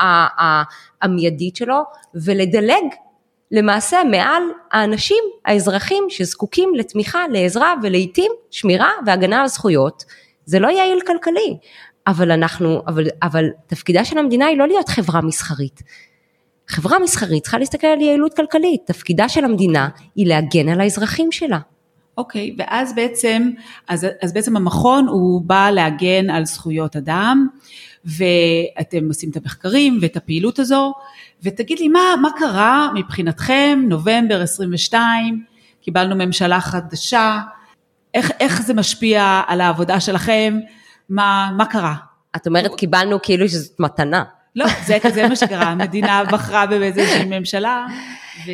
המיידית 1.03 1.57
שלו 1.57 1.83
ולדלג 2.15 2.85
למעשה 3.51 3.99
מעל 4.11 4.43
האנשים, 4.71 5.25
האזרחים 5.45 6.05
שזקוקים 6.09 6.75
לתמיכה, 6.75 7.19
לעזרה 7.33 7.75
ולעיתים 7.83 8.33
שמירה 8.51 8.91
והגנה 9.07 9.41
על 9.41 9.47
זכויות. 9.47 10.05
זה 10.45 10.59
לא 10.59 10.69
יעיל 10.69 10.99
כלכלי, 11.07 11.57
אבל 12.07 12.31
אנחנו, 12.31 12.83
אבל, 12.87 13.07
אבל 13.23 13.45
תפקידה 13.67 14.05
של 14.05 14.19
המדינה 14.19 14.47
היא 14.47 14.59
לא 14.59 14.67
להיות 14.67 14.89
חברה 14.89 15.21
מסחרית. 15.21 15.83
חברה 16.69 16.99
מסחרית 16.99 17.43
צריכה 17.43 17.59
להסתכל 17.59 17.87
על 17.87 18.01
יעילות 18.01 18.37
כלכלית, 18.37 18.81
תפקידה 18.87 19.29
של 19.29 19.45
המדינה 19.45 19.89
היא 20.17 20.27
להגן 20.27 20.69
על 20.69 20.81
האזרחים 20.81 21.33
שלה. 21.33 21.59
אוקיי, 22.19 22.51
okay, 22.51 22.55
ואז 22.59 22.95
בעצם, 22.95 23.51
אז, 23.89 24.07
אז 24.23 24.33
בעצם 24.33 24.57
המכון 24.57 25.07
הוא 25.09 25.43
בא 25.43 25.71
להגן 25.71 26.31
על 26.31 26.45
זכויות 26.45 26.97
אדם, 26.97 27.47
ואתם 28.05 29.09
עושים 29.09 29.31
את 29.31 29.37
המחקרים 29.37 29.99
ואת 30.03 30.17
הפעילות 30.17 30.59
הזו, 30.59 30.95
ותגיד 31.43 31.79
לי 31.79 31.89
מה, 31.89 32.01
מה 32.23 32.29
קרה 32.39 32.91
מבחינתכם, 32.95 33.81
נובמבר 33.89 34.43
22, 34.43 35.45
קיבלנו 35.81 36.17
ממשלה 36.17 36.61
חדשה, 36.61 37.39
איך, 38.15 38.31
איך 38.41 38.63
זה 38.63 38.75
משפיע 38.75 39.43
על 39.47 39.61
העבודה 39.61 40.01
שלכם, 40.01 40.59
מה, 41.09 41.51
מה 41.57 41.67
קרה? 41.67 41.95
את 42.37 42.47
אומרת 42.47 42.75
קיבלנו 42.75 43.23
כאילו 43.23 43.49
שזאת 43.49 43.81
מתנה. 43.81 44.25
לא, 44.57 44.67
זה, 44.87 44.99
כזה 45.03 45.29
מה 45.29 45.37
שקרה, 45.37 45.69
המדינה 45.69 46.25
בחרה 46.25 46.67
באיזושהי 46.67 47.25
ממשלה, 47.25 47.87
ו... 48.47 48.51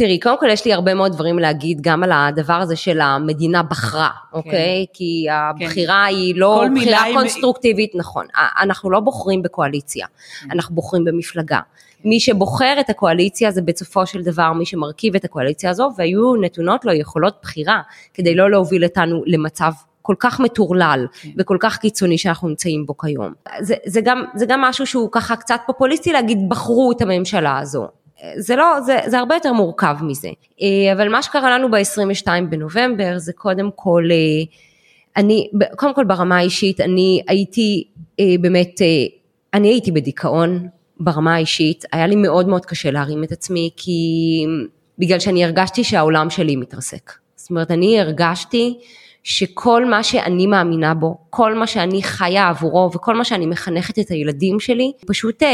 תראי, 0.00 0.20
קודם 0.20 0.38
כל 0.38 0.48
יש 0.50 0.64
לי 0.64 0.72
הרבה 0.72 0.94
מאוד 0.94 1.12
דברים 1.12 1.38
להגיד 1.38 1.78
גם 1.80 2.02
על 2.02 2.12
הדבר 2.12 2.54
הזה 2.54 2.76
של 2.76 3.00
המדינה 3.00 3.62
בחרה, 3.62 4.08
כן. 4.08 4.36
אוקיי? 4.38 4.86
כי 4.92 5.26
הבחירה 5.30 6.04
כן. 6.08 6.14
היא 6.14 6.34
לא 6.36 6.64
בחירה 6.76 7.04
קונסטרוקטיבית, 7.14 7.94
עם... 7.94 8.00
נכון. 8.00 8.26
אנחנו 8.60 8.90
לא 8.90 9.00
בוחרים 9.00 9.42
בקואליציה, 9.42 10.06
כן. 10.06 10.50
אנחנו 10.50 10.74
בוחרים 10.74 11.04
במפלגה. 11.04 11.60
מי 12.04 12.20
שבוחר 12.20 12.76
את 12.80 12.90
הקואליציה 12.90 13.50
זה 13.50 13.62
בסופו 13.62 14.06
של 14.06 14.22
דבר 14.22 14.52
מי 14.52 14.66
שמרכיב 14.66 15.14
את 15.14 15.24
הקואליציה 15.24 15.70
הזו, 15.70 15.90
והיו 15.96 16.34
נתונות 16.34 16.84
לו 16.84 16.92
יכולות 16.92 17.34
בחירה 17.42 17.80
כדי 18.14 18.34
לא 18.34 18.50
להוביל 18.50 18.84
אותנו 18.84 19.22
למצב 19.26 19.72
כל 20.02 20.14
כך 20.18 20.40
מטורלל 20.40 21.06
כן. 21.22 21.28
וכל 21.38 21.56
כך 21.60 21.76
קיצוני 21.76 22.18
שאנחנו 22.18 22.48
נמצאים 22.48 22.86
בו 22.86 22.98
כיום. 22.98 23.32
זה, 23.60 23.74
זה, 23.86 24.00
גם, 24.00 24.24
זה 24.34 24.46
גם 24.46 24.60
משהו 24.60 24.86
שהוא 24.86 25.08
ככה 25.12 25.36
קצת 25.36 25.60
פופוליסטי 25.66 26.12
להגיד 26.12 26.38
בחרו 26.48 26.92
את 26.92 27.02
הממשלה 27.02 27.58
הזו. 27.58 27.88
זה 28.36 28.56
לא, 28.56 28.80
זה, 28.80 28.98
זה 29.06 29.18
הרבה 29.18 29.34
יותר 29.34 29.52
מורכב 29.52 29.96
מזה. 30.02 30.28
אה, 30.62 30.92
אבל 30.92 31.08
מה 31.08 31.22
שקרה 31.22 31.58
לנו 31.58 31.70
ב-22 31.70 32.26
בנובמבר 32.50 33.18
זה 33.18 33.32
קודם 33.32 33.70
כל, 33.74 34.04
אה, 34.10 34.16
אני, 35.16 35.50
קודם 35.76 35.94
כל 35.94 36.04
ברמה 36.04 36.36
האישית, 36.36 36.80
אני 36.80 37.22
הייתי 37.28 37.84
אה, 38.20 38.24
באמת, 38.40 38.80
אני 39.54 39.68
הייתי 39.68 39.92
בדיכאון 39.92 40.68
ברמה 41.00 41.34
האישית, 41.34 41.84
היה 41.92 42.06
לי 42.06 42.16
מאוד 42.16 42.48
מאוד 42.48 42.66
קשה 42.66 42.90
להרים 42.90 43.24
את 43.24 43.32
עצמי, 43.32 43.70
כי 43.76 44.00
בגלל 44.98 45.18
שאני 45.18 45.44
הרגשתי 45.44 45.84
שהעולם 45.84 46.30
שלי 46.30 46.56
מתרסק. 46.56 47.12
זאת 47.36 47.50
אומרת, 47.50 47.70
אני 47.70 48.00
הרגשתי 48.00 48.78
שכל 49.22 49.84
מה 49.84 50.02
שאני 50.02 50.46
מאמינה 50.46 50.94
בו, 50.94 51.18
כל 51.30 51.54
מה 51.54 51.66
שאני 51.66 52.02
חיה 52.02 52.48
עבורו 52.48 52.90
וכל 52.94 53.16
מה 53.16 53.24
שאני 53.24 53.46
מחנכת 53.46 53.98
את 53.98 54.08
הילדים 54.08 54.60
שלי, 54.60 54.92
פשוט 55.06 55.42
אה, 55.42 55.48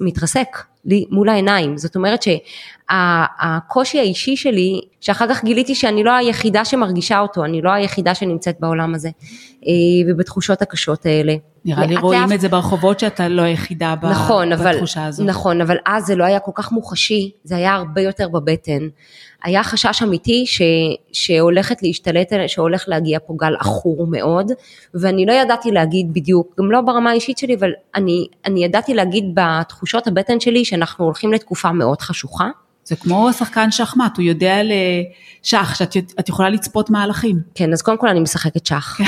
מתרסק 0.00 0.48
לי 0.84 1.04
מול 1.10 1.28
העיניים. 1.28 1.78
זאת 1.78 1.96
אומרת 1.96 2.20
שהקושי 2.22 3.98
האישי 3.98 4.36
שלי, 4.36 4.80
שאחר 5.00 5.28
כך 5.28 5.44
גיליתי 5.44 5.74
שאני 5.74 6.04
לא 6.04 6.10
היחידה 6.10 6.64
שמרגישה 6.64 7.20
אותו, 7.20 7.44
אני 7.44 7.62
לא 7.62 7.70
היחידה 7.70 8.14
שנמצאת 8.14 8.56
בעולם 8.60 8.94
הזה, 8.94 9.08
אה, 9.66 9.72
ובתחושות 10.08 10.62
הקשות 10.62 11.06
האלה. 11.06 11.34
נראה 11.64 11.86
לי 11.86 11.96
רואים 11.96 12.22
לאף... 12.22 12.32
את 12.32 12.40
זה 12.40 12.48
ברחובות 12.48 13.00
שאתה 13.00 13.28
לא 13.28 13.42
היחידה 13.42 13.94
נכון, 14.02 14.50
בתחושה 14.50 15.00
אבל, 15.00 15.08
הזאת. 15.08 15.26
נכון, 15.26 15.60
אבל 15.60 15.76
אז 15.86 16.06
זה 16.06 16.14
לא 16.14 16.24
היה 16.24 16.38
כל 16.38 16.50
כך 16.54 16.72
מוחשי, 16.72 17.30
זה 17.44 17.56
היה 17.56 17.74
הרבה 17.74 18.00
יותר 18.00 18.28
בבטן. 18.28 18.88
היה 19.44 19.62
חשש 19.62 20.02
אמיתי 20.02 20.46
ש, 20.46 20.62
שהולכת 21.12 21.82
להשתלט, 21.82 22.32
שהולך 22.46 22.84
להגיע 22.86 23.18
פה 23.26 23.34
גל 23.38 23.54
עכור 23.60 24.06
מאוד, 24.06 24.52
ואני 24.94 25.26
לא 25.26 25.32
ידעתי 25.32 25.70
להגיד 25.70 26.14
בדיוק, 26.14 26.54
גם 26.58 26.70
לא 26.70 26.80
ברמה 26.80 27.10
האישית 27.10 27.38
שלי, 27.38 27.54
אבל 27.54 27.70
אני, 27.94 28.26
אני 28.46 28.64
ידעתי 28.64 28.94
להגיד 28.94 29.24
בתחושות 29.34 30.06
הבטן 30.06 30.40
שלי 30.40 30.64
שאנחנו 30.64 31.04
הולכים 31.04 31.32
לתקופה 31.32 31.72
מאוד 31.72 32.00
חשוכה. 32.00 32.48
זה 32.84 32.96
כמו 32.96 33.32
שחקן 33.32 33.70
שחמט, 33.70 34.16
הוא 34.16 34.24
יודע 34.24 34.56
לשח, 34.62 35.74
שאת 35.74 36.28
יכולה 36.28 36.50
לצפות 36.50 36.90
מהלכים. 36.90 37.40
כן, 37.54 37.72
אז 37.72 37.82
קודם 37.82 37.98
כל 37.98 38.08
אני 38.08 38.20
משחקת 38.20 38.66
שח. 38.66 38.96
כן, 38.98 39.04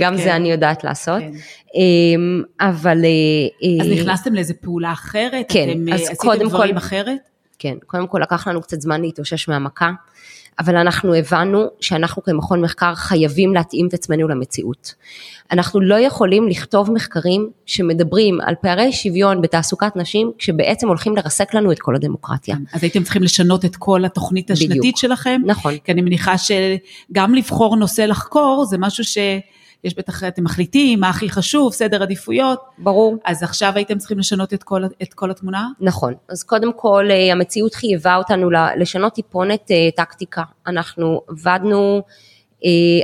גם 0.00 0.16
זה 0.16 0.22
כן. 0.22 0.30
אני 0.30 0.50
יודעת 0.50 0.84
לעשות. 0.84 1.20
כן. 1.20 1.32
אמ, 1.74 2.42
אבל... 2.60 3.04
אה, 3.04 3.84
אז 3.84 4.00
נכנסתם 4.00 4.34
לאיזה 4.34 4.54
פעולה 4.54 4.92
אחרת? 4.92 5.46
כן, 5.48 5.68
אז 5.92 6.08
קודם 6.16 6.16
כל... 6.16 6.30
עשיתם 6.30 6.48
דברים 6.48 6.76
אחרת? 6.76 7.18
כן, 7.58 7.74
קודם 7.86 8.06
כל 8.06 8.18
לקח 8.22 8.48
לנו 8.48 8.62
קצת 8.62 8.80
זמן 8.80 9.00
להתאושש 9.00 9.48
מהמכה. 9.48 9.90
אבל 10.58 10.76
אנחנו 10.76 11.14
הבנו 11.14 11.64
שאנחנו 11.80 12.22
כמכון 12.22 12.60
מחקר 12.60 12.94
חייבים 12.94 13.54
להתאים 13.54 13.88
את 13.88 13.94
עצמנו 13.94 14.28
למציאות. 14.28 14.94
אנחנו 15.50 15.80
לא 15.80 15.94
יכולים 15.94 16.48
לכתוב 16.48 16.90
מחקרים 16.90 17.50
שמדברים 17.66 18.40
על 18.40 18.54
פערי 18.60 18.92
שוויון 18.92 19.42
בתעסוקת 19.42 19.96
נשים, 19.96 20.32
כשבעצם 20.38 20.88
הולכים 20.88 21.16
לרסק 21.16 21.54
לנו 21.54 21.72
את 21.72 21.78
כל 21.78 21.96
הדמוקרטיה. 21.96 22.56
אז 22.72 22.82
הייתם 22.82 23.02
צריכים 23.02 23.22
לשנות 23.22 23.64
את 23.64 23.76
כל 23.76 24.04
התוכנית 24.04 24.50
השנתית 24.50 24.78
בדיוק. 24.78 24.96
שלכם? 24.96 25.40
נכון. 25.44 25.74
כי 25.84 25.92
אני 25.92 26.02
מניחה 26.02 26.34
שגם 26.38 27.34
לבחור 27.34 27.76
נושא 27.76 28.02
לחקור 28.02 28.64
זה 28.68 28.78
משהו 28.78 29.04
ש... 29.04 29.18
יש 29.84 29.94
בטח, 29.94 30.24
אתם 30.24 30.44
מחליטים 30.44 31.00
מה 31.00 31.08
הכי 31.08 31.30
חשוב, 31.30 31.72
סדר 31.72 32.02
עדיפויות. 32.02 32.60
ברור. 32.78 33.16
אז 33.24 33.42
עכשיו 33.42 33.72
הייתם 33.74 33.98
צריכים 33.98 34.18
לשנות 34.18 34.54
את 34.54 34.62
כל, 34.62 34.84
את 35.02 35.14
כל 35.14 35.30
התמונה? 35.30 35.68
נכון. 35.80 36.14
אז 36.28 36.42
קודם 36.42 36.72
כל, 36.72 37.06
אה, 37.10 37.32
המציאות 37.32 37.74
חייבה 37.74 38.16
אותנו 38.16 38.50
לשנות 38.76 39.12
טיפונת 39.12 39.70
אה, 39.70 39.88
טקטיקה. 39.96 40.42
אנחנו 40.66 41.20
עבדנו 41.28 42.02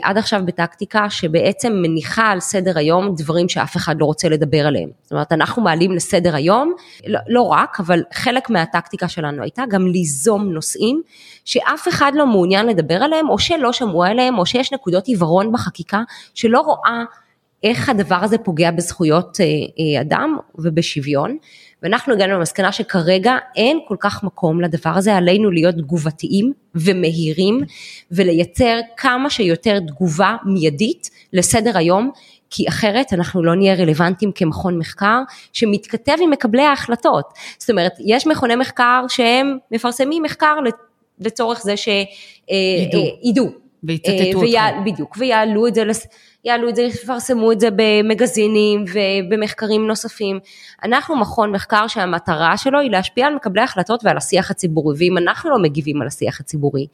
עד 0.02 0.18
עכשיו 0.18 0.42
בטקטיקה 0.44 1.10
שבעצם 1.10 1.72
מניחה 1.72 2.26
על 2.26 2.40
סדר 2.40 2.78
היום 2.78 3.14
דברים 3.16 3.48
שאף 3.48 3.76
אחד 3.76 3.96
לא 4.00 4.04
רוצה 4.04 4.28
לדבר 4.28 4.66
עליהם. 4.66 4.88
זאת 5.02 5.12
אומרת, 5.12 5.32
אנחנו 5.32 5.62
מעלים 5.62 5.92
לסדר 5.92 6.36
היום, 6.36 6.72
לא, 7.06 7.20
לא 7.28 7.42
רק, 7.42 7.80
אבל 7.80 8.02
חלק 8.12 8.50
מהטקטיקה 8.50 9.08
שלנו 9.08 9.42
הייתה 9.42 9.62
גם 9.68 9.86
ליזום 9.86 10.52
נושאים 10.52 11.02
שאף 11.44 11.88
אחד 11.88 12.12
לא 12.14 12.26
מעוניין 12.26 12.66
לדבר 12.66 12.94
עליהם, 13.02 13.28
או 13.28 13.38
שלא 13.38 13.72
שמעו 13.72 14.04
עליהם, 14.04 14.38
או 14.38 14.46
שיש 14.46 14.72
נקודות 14.72 15.06
עיוורון 15.06 15.52
בחקיקה 15.52 16.02
שלא 16.34 16.60
רואה 16.60 17.04
איך 17.64 17.88
הדבר 17.88 18.18
הזה 18.22 18.38
פוגע 18.38 18.70
בזכויות 18.70 19.40
אה, 19.40 19.44
אה, 19.44 20.00
אדם 20.00 20.36
ובשוויון. 20.54 21.36
ואנחנו 21.84 22.12
הגענו 22.12 22.32
למסקנה 22.32 22.72
שכרגע 22.72 23.36
אין 23.56 23.78
כל 23.88 23.96
כך 24.00 24.22
מקום 24.22 24.60
לדבר 24.60 24.90
הזה, 24.90 25.14
עלינו 25.16 25.50
להיות 25.50 25.74
תגובתיים 25.74 26.52
ומהירים 26.74 27.60
ולייצר 28.10 28.78
כמה 28.96 29.30
שיותר 29.30 29.78
תגובה 29.80 30.36
מיידית 30.44 31.10
לסדר 31.32 31.78
היום, 31.78 32.10
כי 32.50 32.68
אחרת 32.68 33.12
אנחנו 33.12 33.42
לא 33.42 33.54
נהיה 33.54 33.74
רלוונטיים 33.74 34.32
כמכון 34.32 34.78
מחקר 34.78 35.20
שמתכתב 35.52 36.16
עם 36.22 36.30
מקבלי 36.30 36.62
ההחלטות. 36.62 37.24
זאת 37.58 37.70
אומרת, 37.70 37.92
יש 38.06 38.26
מכוני 38.26 38.56
מחקר 38.56 39.04
שהם 39.08 39.58
מפרסמים 39.70 40.22
מחקר 40.22 40.54
לצורך 41.20 41.62
זה 41.62 41.74
שידעו. 41.76 43.48
ויצטטו 43.86 44.38
אותך. 44.38 44.48
בדיוק, 44.84 45.16
ויעלו 45.18 45.66
את 45.66 45.74
זה 45.74 45.84
יעלו 46.44 46.68
את 46.68 46.76
זה, 46.76 46.82
יפרסמו 46.82 47.52
את 47.52 47.60
זה 47.60 47.68
במגזינים 47.76 48.84
ובמחקרים 48.92 49.86
נוספים. 49.86 50.38
אנחנו 50.82 51.16
מכון 51.16 51.52
מחקר 51.52 51.86
שהמטרה 51.88 52.56
שלו 52.56 52.80
היא 52.80 52.90
להשפיע 52.90 53.26
על 53.26 53.34
מקבלי 53.34 53.62
החלטות 53.62 54.04
ועל 54.04 54.16
השיח 54.16 54.50
הציבורי, 54.50 54.96
ואם 54.98 55.18
אנחנו 55.18 55.50
לא 55.50 55.58
מגיבים 55.58 56.02
על 56.02 56.06
השיח 56.06 56.40
הציבורי, 56.40 56.86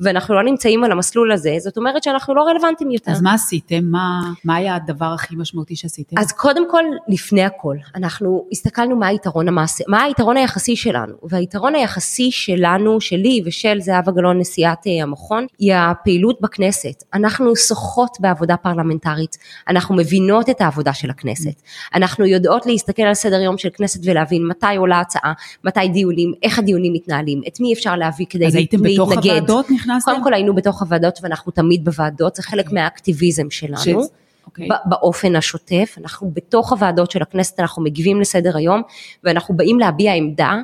ואנחנו 0.00 0.34
לא 0.34 0.42
נמצאים 0.42 0.84
על 0.84 0.92
המסלול 0.92 1.32
הזה, 1.32 1.56
זאת 1.58 1.76
אומרת 1.76 2.02
שאנחנו 2.02 2.34
לא 2.34 2.42
רלוונטיים 2.42 2.90
יותר. 2.90 3.12
אז 3.12 3.22
מה 3.22 3.34
עשיתם? 3.34 3.84
מה, 3.84 4.20
מה 4.44 4.54
היה 4.54 4.74
הדבר 4.74 5.12
הכי 5.14 5.36
משמעותי 5.36 5.76
שעשיתם? 5.76 6.18
אז 6.18 6.32
קודם 6.32 6.70
כל, 6.70 6.84
לפני 7.08 7.44
הכל, 7.44 7.76
אנחנו 7.94 8.44
הסתכלנו 8.52 8.96
מה 8.96 9.06
היתרון 9.06 9.48
המעשה, 9.48 9.84
מה 9.88 10.02
היתרון 10.02 10.36
היחסי 10.36 10.76
שלנו, 10.76 11.14
והיתרון 11.22 11.74
היחסי 11.74 12.30
שלנו, 12.30 13.00
שלי 13.00 13.42
ושל 13.44 13.80
זהבה 13.80 14.12
גלאון 14.12 14.38
נשיאת 14.38 14.86
אה, 14.86 15.02
המכון, 15.02 15.46
היא 15.58 15.74
הפעילות 15.74 16.40
בכנסת. 16.40 17.02
אנחנו 17.14 17.56
שוחות 17.56 18.16
בעבודה 18.20 18.56
פרלמנטרית. 18.56 18.93
פרלמנטרית, 18.98 19.38
אנחנו 19.68 19.94
מבינות 19.96 20.50
את 20.50 20.60
העבודה 20.60 20.92
של 20.94 21.10
הכנסת, 21.10 21.62
אנחנו 21.94 22.24
יודעות 22.24 22.66
להסתכל 22.66 23.02
על 23.02 23.14
סדר 23.14 23.40
יום 23.40 23.58
של 23.58 23.68
כנסת 23.72 24.00
ולהבין 24.04 24.46
מתי 24.46 24.76
עולה 24.76 25.00
הצעה, 25.00 25.32
מתי 25.64 25.88
דיונים, 25.88 26.32
איך 26.42 26.58
הדיונים 26.58 26.92
מתנהלים, 26.92 27.40
את 27.48 27.60
מי 27.60 27.72
אפשר 27.72 27.96
להביא 27.96 28.26
כדי 28.30 28.46
אז 28.46 28.54
הייתם 28.54 28.84
להתנגד. 28.84 29.12
בתוך 29.12 29.24
הוועדות 29.24 29.70
נכנסתם? 29.70 30.10
קודם 30.10 30.24
כל 30.24 30.34
היינו 30.34 30.54
בתוך 30.54 30.82
הוועדות 30.82 31.18
ואנחנו 31.22 31.52
תמיד 31.52 31.84
בוועדות, 31.84 32.36
זה 32.36 32.42
חלק 32.42 32.72
מהאקטיביזם 32.72 33.50
שלנו. 33.50 33.78
ש- 33.78 34.08
אוקיי. 34.46 34.68
ב- 34.68 34.88
באופן 34.90 35.36
השוטף, 35.36 35.96
אנחנו 36.00 36.30
בתוך 36.34 36.72
הוועדות 36.72 37.10
של 37.10 37.22
הכנסת, 37.22 37.60
אנחנו 37.60 37.82
מגיבים 37.82 38.20
לסדר 38.20 38.56
היום 38.56 38.82
ואנחנו 39.24 39.56
באים 39.56 39.78
להביע 39.78 40.12
עמדה 40.12 40.56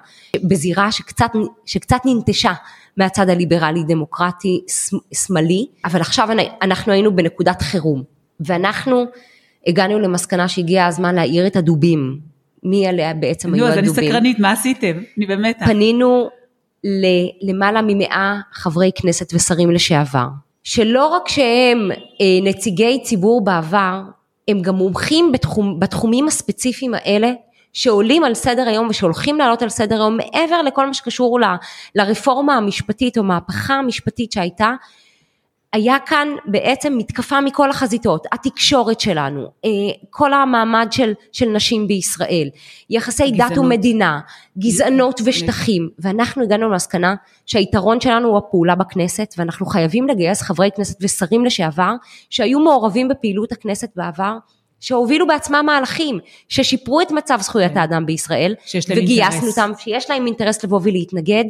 בזירה 0.44 0.92
שקצת, 0.92 1.30
שקצת 1.66 2.00
ננטשה 2.04 2.52
מהצד 2.96 3.28
הליברלי 3.28 3.82
דמוקרטי 3.88 4.60
שמאלי, 5.14 5.66
אבל 5.84 6.00
עכשיו 6.00 6.28
אנחנו 6.62 6.92
היינו 6.92 7.16
בנקודת 7.16 7.62
חירום 7.62 8.19
ואנחנו 8.40 9.04
הגענו 9.66 9.98
למסקנה 9.98 10.48
שהגיע 10.48 10.86
הזמן 10.86 11.14
להאיר 11.14 11.46
את 11.46 11.56
הדובים, 11.56 12.18
מי 12.62 12.86
עליה 12.86 13.14
בעצם 13.14 13.54
היו 13.54 13.64
נו, 13.64 13.70
אז 13.70 13.78
אני 13.78 13.86
הדובים. 13.86 14.08
סקרנית, 14.08 14.38
מה 14.38 14.52
עשיתם? 14.52 14.98
אני 15.18 15.26
באמת... 15.26 15.58
פנינו 15.64 16.28
ללמעלה 16.84 17.80
ממאה 17.82 18.40
חברי 18.52 18.90
כנסת 18.94 19.34
ושרים 19.34 19.70
לשעבר, 19.70 20.26
שלא 20.64 21.06
רק 21.06 21.28
שהם 21.28 21.90
אה, 21.90 22.26
נציגי 22.42 23.00
ציבור 23.02 23.44
בעבר, 23.44 24.00
הם 24.48 24.62
גם 24.62 24.74
מומחים 24.74 25.32
בתחום, 25.32 25.80
בתחומים 25.80 26.26
הספציפיים 26.28 26.94
האלה 26.94 27.32
שעולים 27.72 28.24
על 28.24 28.34
סדר 28.34 28.68
היום 28.68 28.86
ושהולכים 28.88 29.38
לעלות 29.38 29.62
על 29.62 29.68
סדר 29.68 29.94
היום 29.94 30.16
מעבר 30.16 30.62
לכל 30.62 30.86
מה 30.86 30.94
שקשור 30.94 31.40
ל, 31.40 31.44
לרפורמה 31.94 32.56
המשפטית 32.56 33.18
או 33.18 33.22
מהפכה 33.22 33.74
המשפטית 33.74 34.32
שהייתה, 34.32 34.70
היה 35.72 35.96
כאן 36.06 36.28
בעצם 36.44 36.98
מתקפה 36.98 37.40
מכל 37.40 37.70
החזיתות, 37.70 38.26
התקשורת 38.32 39.00
שלנו, 39.00 39.40
אה, 39.64 39.70
כל 40.10 40.32
המעמד 40.32 40.88
של, 40.90 41.12
של 41.32 41.48
נשים 41.48 41.86
בישראל, 41.86 42.48
יחסי 42.90 43.30
דת 43.30 43.34
גזענות. 43.34 43.58
ומדינה, 43.58 44.20
גזענות 44.58 45.20
ושטחים, 45.24 45.88
ואנחנו 45.98 46.42
הגענו 46.42 46.70
למסקנה 46.70 47.14
שהיתרון 47.46 48.00
שלנו 48.00 48.28
הוא 48.28 48.38
הפעולה 48.38 48.74
בכנסת, 48.74 49.34
ואנחנו 49.38 49.66
חייבים 49.66 50.08
לגייס 50.08 50.42
חברי 50.42 50.70
כנסת 50.76 50.98
ושרים 51.00 51.44
לשעבר, 51.44 51.94
שהיו 52.30 52.60
מעורבים 52.60 53.08
בפעילות 53.08 53.52
הכנסת 53.52 53.90
בעבר, 53.96 54.36
שהובילו 54.80 55.26
בעצמם 55.26 55.62
מהלכים, 55.66 56.18
ששיפרו 56.48 57.00
את 57.00 57.10
מצב 57.10 57.38
זכויות 57.40 57.72
האדם 57.74 58.06
בישראל, 58.06 58.54
כן. 58.58 58.62
שיש 58.66 58.90
להם 58.90 58.98
וגייסנו 58.98 59.46
אינטרס. 59.46 59.58
אותם, 59.58 59.72
שיש 59.78 60.10
להם 60.10 60.26
אינטרס 60.26 60.64
לבוא 60.64 60.80
ולהתנגד, 60.82 61.44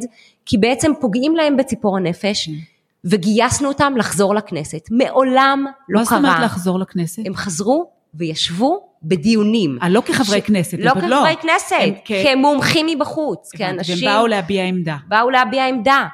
כי 0.45 0.57
בעצם 0.57 0.91
פוגעים 1.01 1.35
להם 1.35 1.57
בציפור 1.57 1.97
הנפש, 1.97 2.45
כן. 2.45 2.51
וגייסנו 3.05 3.67
אותם 3.67 3.93
לחזור 3.97 4.35
לכנסת. 4.35 4.81
מעולם 4.91 5.65
לא 5.89 5.99
מה 5.99 6.03
זאת 6.05 6.13
אומרת 6.17 6.35
קרה. 6.35 6.45
לחזור 6.45 6.79
לכנסת? 6.79 7.23
הם 7.25 7.35
חזרו 7.35 7.89
וישבו 8.13 8.79
בדיונים. 9.03 9.77
אה, 9.83 9.89
לא 9.89 10.01
כחברי 10.01 10.41
ש- 10.41 10.43
כנסת. 10.45 10.77
לא 10.79 10.91
אבל 10.91 11.01
כחברי 11.01 11.35
כנסת, 11.41 11.75
הם 11.79 11.93
כ- 12.05 12.11
כמומחים 12.23 12.85
מבחוץ, 12.85 13.49
כאנשים 13.57 14.07
והם 14.07 14.17
באו 14.17 14.27
להביע 14.27 14.63
עמדה. 14.63 14.97
באו 15.07 15.29
להביע 15.29 15.65
עמדה. 15.65 16.07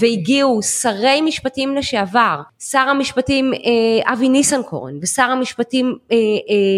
והגיעו 0.00 0.62
שרי 0.62 1.20
משפטים 1.20 1.76
לשעבר, 1.76 2.40
שר 2.58 2.78
המשפטים 2.78 3.52
אה, 3.54 4.12
אבי 4.12 4.28
ניסנקורן 4.28 4.94
ושר 5.02 5.22
המשפטים 5.22 5.86
אה, 6.12 6.16
אה, 6.16 6.20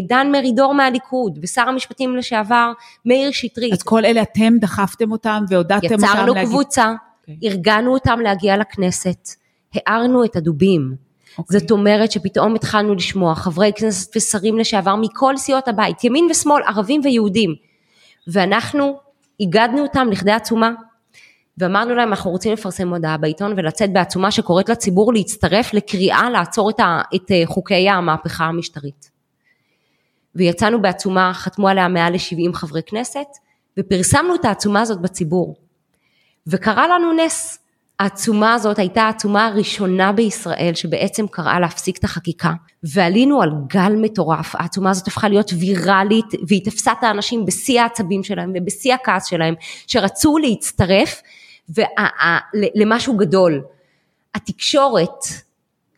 דן 0.09 0.33
מרידור 0.33 0.75
מהליכוד 0.75 1.39
ושר 1.43 1.63
המשפטים 1.69 2.17
לשעבר 2.17 2.73
מאיר 3.07 3.31
שטרית. 3.31 3.73
אז 3.73 3.83
כל 3.83 4.05
אלה 4.05 4.23
אתם 4.23 4.55
דחפתם 4.61 5.13
אותם 5.13 5.45
והודעתם 5.49 5.87
אותם 5.93 6.05
יצרנו 6.05 6.35
להגיד... 6.35 6.49
קבוצה, 6.49 6.93
אוקיי. 7.21 7.51
ארגנו 7.51 7.93
אותם 7.93 8.21
להגיע 8.21 8.57
לכנסת, 8.57 9.29
הארנו 9.77 10.25
את 10.25 10.37
הדובים. 10.37 10.95
אוקיי. 11.39 11.59
זאת 11.61 11.71
אומרת 11.71 12.13
שפתאום 12.13 12.55
התחלנו 12.55 12.95
לשמוע 12.95 13.35
חברי 13.35 13.73
כנסת 13.77 14.17
ושרים 14.17 14.59
לשעבר 14.59 14.97
מכל 14.97 15.37
סיעות 15.37 15.69
הבית, 15.69 16.05
ימין 16.05 16.27
ושמאל, 16.31 16.63
ערבים 16.63 17.01
ויהודים. 17.05 17.55
ואנחנו 18.27 18.99
איגדנו 19.41 19.83
אותם 19.83 20.09
לכדי 20.11 20.33
עצומה, 20.33 20.71
ואמרנו 21.59 21.95
להם 21.95 22.09
אנחנו 22.09 22.31
רוצים 22.31 22.53
לפרסם 22.53 22.89
הודעה 22.89 23.17
בעיתון 23.17 23.53
ולצאת 23.57 23.93
בעצומה 23.93 24.31
שקוראת 24.31 24.69
לציבור 24.69 25.13
להצטרף 25.13 25.75
לקריאה 25.75 26.31
לעצור 26.31 26.71
את, 26.71 26.81
ה, 26.81 27.03
את 27.15 27.31
אה, 27.31 27.43
חוקי 27.47 27.89
המהפכה 27.89 28.45
המשטרית. 28.45 29.11
ויצאנו 30.35 30.83
בעצומה, 30.83 31.33
חתמו 31.35 31.69
עליה 31.69 31.89
מעל 31.89 32.13
ל-70 32.13 32.53
חברי 32.53 32.83
כנסת, 32.87 33.27
ופרסמנו 33.79 34.35
את 34.35 34.45
העצומה 34.45 34.81
הזאת 34.81 35.01
בציבור. 35.01 35.57
וקרה 36.47 36.89
לנו 36.89 37.13
נס. 37.13 37.59
העצומה 37.99 38.55
הזאת 38.55 38.79
הייתה 38.79 39.03
העצומה 39.03 39.47
הראשונה 39.47 40.13
בישראל 40.13 40.73
שבעצם 40.75 41.27
קראה 41.27 41.61
להפסיק 41.61 41.99
את 41.99 42.05
החקיקה 42.05 42.53
ועלינו 42.83 43.43
על 43.43 43.51
גל 43.67 43.93
מטורף, 43.97 44.55
העצומה 44.55 44.91
הזאת 44.91 45.09
הפכה 45.09 45.29
להיות 45.29 45.51
ויראלית 45.61 46.27
והיא 46.49 46.65
תפסה 46.65 46.93
את 46.93 47.03
האנשים 47.05 47.47
בשיא 47.47 47.81
העצבים 47.81 48.25
שלהם 48.25 48.53
ובשיא 48.55 48.95
הכעס 48.95 49.27
שלהם 49.27 49.55
שרצו 49.87 50.39
להצטרף 50.39 51.23
וה- 51.69 52.39
למשהו 52.75 53.17
גדול. 53.17 53.63
התקשורת 54.35 55.25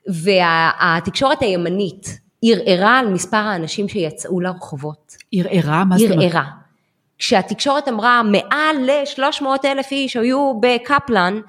והתקשורת 0.09 1.43
הימנית 1.43 2.19
ערערה 2.45 2.99
על 2.99 3.09
מספר 3.09 3.37
האנשים 3.37 3.89
שיצאו 3.89 4.41
לרחובות. 4.41 5.17
ערערה? 5.33 5.85
מה 5.85 5.99
זאת 5.99 6.11
אומרת? 6.11 6.33
ערערה. 6.33 6.45
כשהתקשורת 7.19 7.89
אמרה 7.89 8.23
מעל 8.23 8.77
ל-300 8.77 9.45
אלף 9.65 9.93
איש 9.93 10.17
היו 10.17 10.61
בקפלן, 10.61 11.41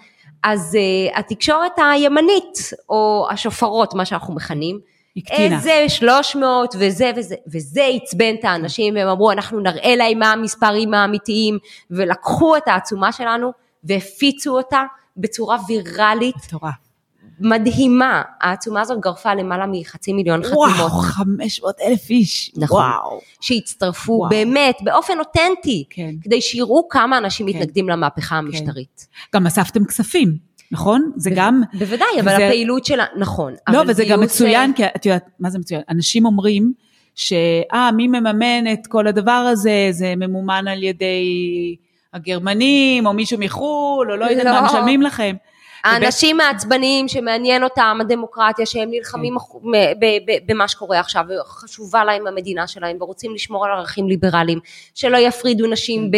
אז 0.51 0.77
uh, 0.77 1.19
התקשורת 1.19 1.71
הימנית, 1.77 2.59
או 2.89 3.27
השופרות, 3.31 3.93
מה 3.93 4.05
שאנחנו 4.05 4.35
מכנים, 4.35 4.79
הקטינה. 5.17 5.55
איזה 5.55 5.85
300 5.87 6.75
וזה 6.79 7.11
וזה, 7.15 7.35
וזה 7.53 7.83
עצבן 7.83 8.35
את 8.39 8.43
האנשים, 8.43 8.95
והם 8.95 9.07
אמרו 9.07 9.31
אנחנו 9.31 9.59
נראה 9.59 9.95
להם 9.95 10.19
מה 10.19 10.31
המספרים 10.31 10.93
האמיתיים, 10.93 11.57
ולקחו 11.91 12.57
את 12.57 12.67
העצומה 12.67 13.11
שלנו 13.11 13.51
והפיצו 13.83 14.57
אותה 14.57 14.83
בצורה 15.17 15.57
ויראלית 15.67 16.35
מטורף. 16.35 16.86
מדהימה. 17.39 18.21
העצומה 18.41 18.81
הזאת 18.81 18.99
גרפה 18.99 19.33
למעלה 19.33 19.65
מחצי 19.71 20.13
מיליון 20.13 20.43
חתימות. 20.43 20.69
וואו, 20.77 20.89
500 20.89 21.75
אלף 21.81 22.09
איש. 22.09 22.51
נכון. 22.57 22.81
וואו. 22.81 23.19
שהצטרפו 23.41 24.11
וואו. 24.13 24.29
באמת 24.29 24.75
באופן 24.83 25.19
אותנטי, 25.19 25.83
כן. 25.89 26.11
כדי 26.21 26.41
שיראו 26.41 26.87
כמה 26.89 27.17
אנשים 27.17 27.47
כן. 27.51 27.57
מתנגדים 27.57 27.89
למהפכה 27.89 28.35
המשטרית. 28.35 29.07
גם 29.35 29.47
אספתם 29.47 29.85
כספים, 29.85 30.37
נכון? 30.71 31.11
זה 31.15 31.29
גם... 31.35 31.61
בוודאי, 31.73 32.07
אבל 32.19 32.33
וזה- 32.33 32.45
הפעילות 32.47 32.85
שלה, 32.85 33.05
נכון. 33.19 33.53
לא, 33.69 33.81
וזה 33.87 34.05
גם 34.05 34.21
מצוין, 34.21 34.73
כי 34.73 34.83
את 34.85 35.05
יודעת, 35.05 35.25
מה 35.39 35.49
זה 35.49 35.59
מצוין? 35.59 35.81
אנשים 35.89 36.25
אומרים 36.25 36.73
שאה, 37.15 37.89
מי 37.95 38.07
מממן 38.07 38.73
את 38.73 38.87
כל 38.87 39.07
הדבר 39.07 39.31
הזה, 39.31 39.87
זה 39.91 40.13
ממומן 40.17 40.67
על 40.67 40.83
ידי 40.83 41.25
הגרמנים, 42.13 43.05
או 43.05 43.13
מישהו 43.13 43.39
מחו"ל, 43.39 44.11
או 44.11 44.15
לא 44.17 44.25
יודעת 44.25 44.45
לא. 44.45 44.51
מה 44.51 44.61
משלמים 44.61 45.01
לכם. 45.01 45.35
האנשים 45.83 46.39
העצבניים 46.39 47.07
שמעניין 47.07 47.63
אותם 47.63 47.97
הדמוקרטיה, 48.01 48.65
שהם 48.65 48.89
נלחמים 48.91 49.35
כן. 49.39 49.67
במה 50.45 50.67
שקורה 50.67 50.99
עכשיו, 50.99 51.23
וחשובה 51.41 52.03
להם 52.05 52.27
המדינה 52.27 52.67
שלהם, 52.67 52.97
ורוצים 53.01 53.33
לשמור 53.33 53.65
על 53.65 53.71
ערכים 53.71 54.07
ליברליים, 54.09 54.59
שלא 54.95 55.17
יפרידו 55.17 55.67
נשים 55.67 56.11
ב- 56.11 56.17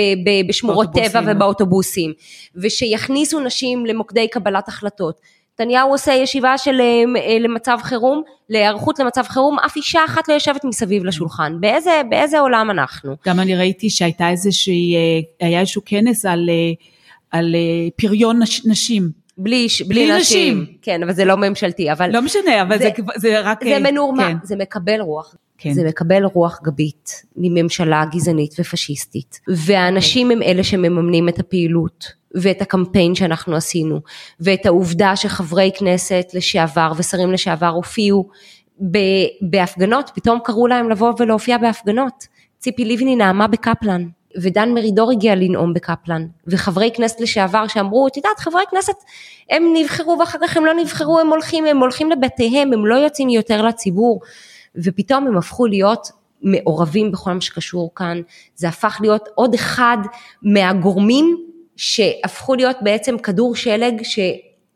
בשמורות 0.49 0.87
טבע 0.93 1.01
באוטובוסים. 1.01 1.35
ובאוטובוסים, 1.35 2.13
ושיכניסו 2.55 3.39
נשים 3.39 3.85
למוקדי 3.85 4.27
קבלת 4.27 4.67
החלטות. 4.67 5.19
נתניהו 5.61 5.89
עושה 5.91 6.13
ישיבה 6.13 6.57
של 6.57 6.81
אה, 6.81 7.03
אה, 7.21 7.37
למצב 7.39 7.77
חירום, 7.81 8.23
להיערכות 8.49 8.99
למצב 8.99 9.23
חירום, 9.27 9.59
אף 9.59 9.75
אישה 9.75 9.99
אחת 10.05 10.27
לא 10.27 10.33
יושבת 10.33 10.63
מסביב 10.65 11.05
לשולחן. 11.05 11.57
באיזה, 11.59 12.01
באיזה 12.09 12.39
עולם 12.39 12.71
אנחנו? 12.71 13.15
גם 13.25 13.39
אני 13.39 13.55
ראיתי 13.55 13.89
שהייתה 13.89 14.29
איזושהי, 14.29 14.95
אה, 14.95 15.47
היה 15.47 15.59
איזשהו 15.59 15.81
כנס 15.85 16.25
על, 16.25 16.49
אה, 16.49 16.71
על 17.39 17.55
אה, 17.55 17.59
פריון 17.95 18.41
נש- 18.41 18.65
נשים. 18.65 19.18
בלי, 19.41 19.67
בלי 19.87 20.05
בלי 20.07 20.17
נשים. 20.17 20.61
נשים. 20.61 20.75
כן, 20.81 21.03
אבל 21.03 21.13
זה 21.13 21.25
לא 21.25 21.35
ממשלתי, 21.37 21.91
אבל 21.91 22.09
לא 22.13 22.21
משנה, 22.21 22.61
אבל 22.61 22.77
זה- 22.77 22.89
זה, 23.15 23.29
זה 23.29 23.39
רק... 23.39 23.63
זה 23.63 23.79
מנורמל, 23.79 24.23
כן, 24.23 24.35
זה 24.43 24.55
מקבל 24.55 25.01
רוח. 25.01 25.35
כן. 25.57 25.73
זה 25.73 25.83
מקבל 25.87 26.23
רוח 26.23 26.59
גבית 26.63 27.23
מממשלה 27.35 28.03
גזענית 28.11 28.55
ופשיסטית. 28.59 29.39
והאנשים 29.47 30.31
הם 30.31 30.41
אלה 30.41 30.63
שמממנים 30.63 31.29
את 31.29 31.39
הפעילות 31.39 32.05
ואת 32.35 32.61
הקמפיין 32.61 33.15
שאנחנו 33.15 33.55
עשינו, 33.55 33.99
ואת 34.39 34.65
העובדה 34.65 35.15
שחברי 35.15 35.71
כנסת 35.79 36.25
לשעבר 36.33 36.91
ושרים 36.97 37.31
לשעבר 37.31 37.67
הופיעו 37.67 38.29
בהפגנות, 39.41 40.11
פתאום 40.15 40.39
קראו 40.43 40.67
להם 40.67 40.89
לבוא 40.89 41.13
ולהופיע 41.19 41.57
בהפגנות. 41.57 42.25
ציפי 42.59 42.85
לבני 42.85 43.15
נאמה 43.15 43.47
בקפלן. 43.47 44.05
ודן 44.37 44.73
מרידור 44.73 45.11
הגיע 45.11 45.35
לנאום 45.35 45.73
בקפלן, 45.73 46.27
וחברי 46.47 46.91
כנסת 46.93 47.21
לשעבר 47.21 47.67
שאמרו, 47.67 48.07
את 48.07 48.17
יודעת, 48.17 48.39
חברי 48.39 48.63
כנסת, 48.71 48.93
הם 49.49 49.63
נבחרו 49.73 50.17
ואחר 50.19 50.37
כך 50.41 50.57
הם 50.57 50.65
לא 50.65 50.73
נבחרו, 50.73 51.19
הם 51.19 51.27
הולכים, 51.27 51.65
הם 51.65 51.77
הולכים 51.77 52.11
לבתיהם, 52.11 52.73
הם 52.73 52.85
לא 52.85 52.95
יוצאים 52.95 53.29
יותר 53.29 53.61
לציבור, 53.61 54.21
ופתאום 54.75 55.27
הם 55.27 55.37
הפכו 55.37 55.65
להיות 55.65 56.07
מעורבים 56.41 57.11
בכל 57.11 57.33
מה 57.33 57.41
שקשור 57.41 57.91
כאן, 57.95 58.21
זה 58.55 58.67
הפך 58.67 58.97
להיות 59.01 59.29
עוד 59.35 59.53
אחד 59.53 59.97
מהגורמים 60.41 61.37
שהפכו 61.75 62.55
להיות 62.55 62.77
בעצם 62.81 63.17
כדור 63.17 63.55
שלג 63.55 64.03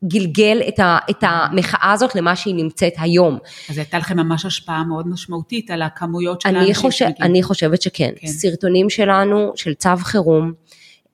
גלגל 0.08 0.62
את, 0.68 0.80
ה, 0.80 0.98
את 1.10 1.18
המחאה 1.22 1.92
הזאת 1.92 2.16
למה 2.16 2.36
שהיא 2.36 2.56
נמצאת 2.56 2.94
היום. 2.98 3.38
אז 3.70 3.78
הייתה 3.78 3.98
לכם 3.98 4.18
ממש 4.18 4.46
השפעה 4.46 4.84
מאוד 4.84 5.08
משמעותית 5.08 5.72
על 5.72 5.82
הכמויות 5.82 6.42
של 6.42 6.56
האנשים 6.56 6.76
חושב, 6.76 7.10
אני 7.22 7.44
חושבת 7.44 7.82
שכן. 7.82 8.12
כן. 8.16 8.28
סרטונים 8.28 8.90
שלנו, 8.90 9.52
של 9.56 9.74
צו 9.74 9.90
חירום, 9.98 10.52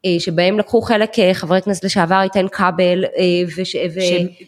אה, 0.05 0.15
שבהם 0.19 0.59
לקחו 0.59 0.81
חלק 0.81 1.19
אה, 1.19 1.33
חברי 1.33 1.61
כנסת 1.61 1.83
לשעבר 1.83 2.21
איתן 2.21 2.45
כבל. 2.47 3.03
וש, 3.57 3.75
ו... 3.75 3.99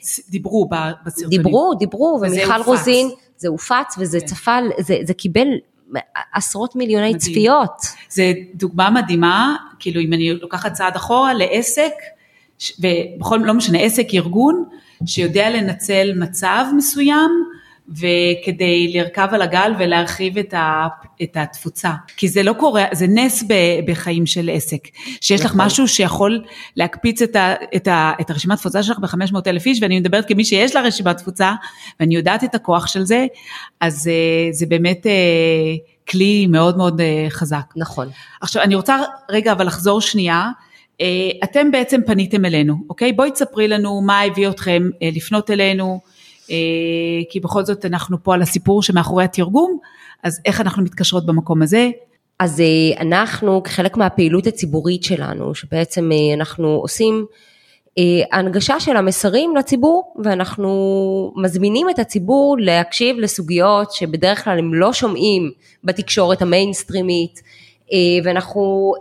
שדיברו 0.04 0.70
בסרטונים. 1.06 1.42
דיברו, 1.42 1.74
דיברו, 1.80 2.20
ומיכל 2.22 2.62
רוזין, 2.66 3.10
זה 3.38 3.48
הופץ 3.48 3.96
וזה 3.98 4.20
כן. 4.20 4.26
צפה, 4.26 4.58
זה, 4.80 4.98
זה 5.04 5.14
קיבל 5.14 5.48
עשרות 6.34 6.76
מיליוני 6.76 7.14
מדהים. 7.14 7.20
צפיות. 7.20 7.82
זה 8.10 8.34
דוגמה 8.56 8.90
מדהימה, 8.90 9.56
כאילו 9.80 10.02
אם 10.02 10.14
אני 10.14 10.34
לוקחת 10.34 10.74
צעד 10.74 10.96
אחורה 10.96 11.34
לעסק, 11.34 11.94
ובכל, 12.80 13.40
לא 13.44 13.54
משנה, 13.54 13.80
עסק, 13.80 14.08
ארגון, 14.14 14.64
שיודע 15.06 15.50
לנצל 15.50 16.12
מצב 16.16 16.66
מסוים, 16.78 17.32
וכדי 17.90 18.92
לרכב 18.94 19.28
על 19.32 19.42
הגל 19.42 19.74
ולהרחיב 19.80 20.38
את, 20.38 20.54
ה, 20.54 20.88
את 21.24 21.38
התפוצה. 21.38 21.92
כי 22.18 22.28
זה 22.28 22.44
לא 22.44 22.54
קורה, 22.54 22.86
זה 22.92 23.08
נס 23.08 23.44
ב, 23.48 23.54
בחיים 23.88 24.26
של 24.26 24.50
עסק. 24.54 24.88
שיש 25.22 25.42
לך 25.42 25.46
נכון. 25.46 25.66
משהו 25.66 25.88
שיכול 25.88 26.44
להקפיץ 26.76 27.22
את, 27.22 27.36
ה, 27.36 27.54
את, 27.76 27.88
ה, 27.88 28.12
את 28.22 28.30
הרשימת 28.30 28.58
תפוצה 28.58 28.84
שלך 28.84 29.00
ב-500 29.00 29.38
אלף 29.48 29.66
איש, 29.66 29.82
ואני 29.82 30.00
מדברת 30.00 30.28
כמי 30.28 30.46
שיש 30.46 30.76
לה 30.76 30.82
רשימת 30.82 31.18
תפוצה, 31.18 31.54
ואני 32.00 32.16
יודעת 32.16 32.44
את 32.44 32.56
הכוח 32.56 32.88
של 32.88 33.04
זה, 33.04 33.26
אז 33.80 34.08
אה, 34.08 34.48
זה 34.52 34.66
באמת 34.66 35.08
אה, 35.08 35.12
כלי 36.10 36.48
מאוד 36.48 36.78
מאוד 36.78 37.02
אה, 37.02 37.26
חזק. 37.30 37.74
נכון. 37.76 38.10
עכשיו, 38.42 38.64
אני 38.64 38.76
רוצה 38.76 38.98
רגע 39.30 39.52
אבל 39.52 39.68
לחזור 39.68 40.02
שנייה. 40.02 40.50
אתם 41.44 41.72
בעצם 41.72 42.02
פניתם 42.06 42.46
אלינו, 42.46 42.76
אוקיי? 42.90 43.14
בואי 43.14 43.32
תספרי 43.32 43.68
לנו 43.68 44.02
מה 44.02 44.22
הביא 44.22 44.50
אתכם 44.50 44.90
לפנות 45.02 45.52
אלינו, 45.52 46.00
אה, 46.52 47.24
כי 47.30 47.40
בכל 47.40 47.66
זאת 47.66 47.86
אנחנו 47.86 48.24
פה 48.24 48.34
על 48.34 48.42
הסיפור 48.42 48.84
שמאחורי 48.84 49.24
התרגום, 49.24 49.78
אז 50.24 50.42
איך 50.46 50.62
אנחנו 50.62 50.84
מתקשרות 50.84 51.26
במקום 51.26 51.62
הזה? 51.62 51.90
אז 52.40 52.60
אה, 52.62 53.02
אנחנו 53.02 53.64
כחלק 53.64 53.98
מהפעילות 53.98 54.48
הציבורית 54.48 55.04
שלנו, 55.04 55.56
שבעצם 55.56 56.12
אה, 56.12 56.34
אנחנו 56.34 56.68
עושים 56.68 57.26
הנגשה 58.32 58.80
של 58.80 58.98
המסרים 58.98 59.56
לציבור 59.56 60.14
ואנחנו 60.24 61.34
מזמינים 61.36 61.90
את 61.90 62.00
הציבור 62.00 62.58
להקשיב 62.60 63.20
לסוגיות 63.20 63.92
שבדרך 63.92 64.44
כלל 64.44 64.60
הם 64.60 64.74
לא 64.74 64.94
שומעים 64.94 65.52
בתקשורת 65.84 66.42
המיינסטרימית 66.42 67.42
ואנחנו 68.24 68.94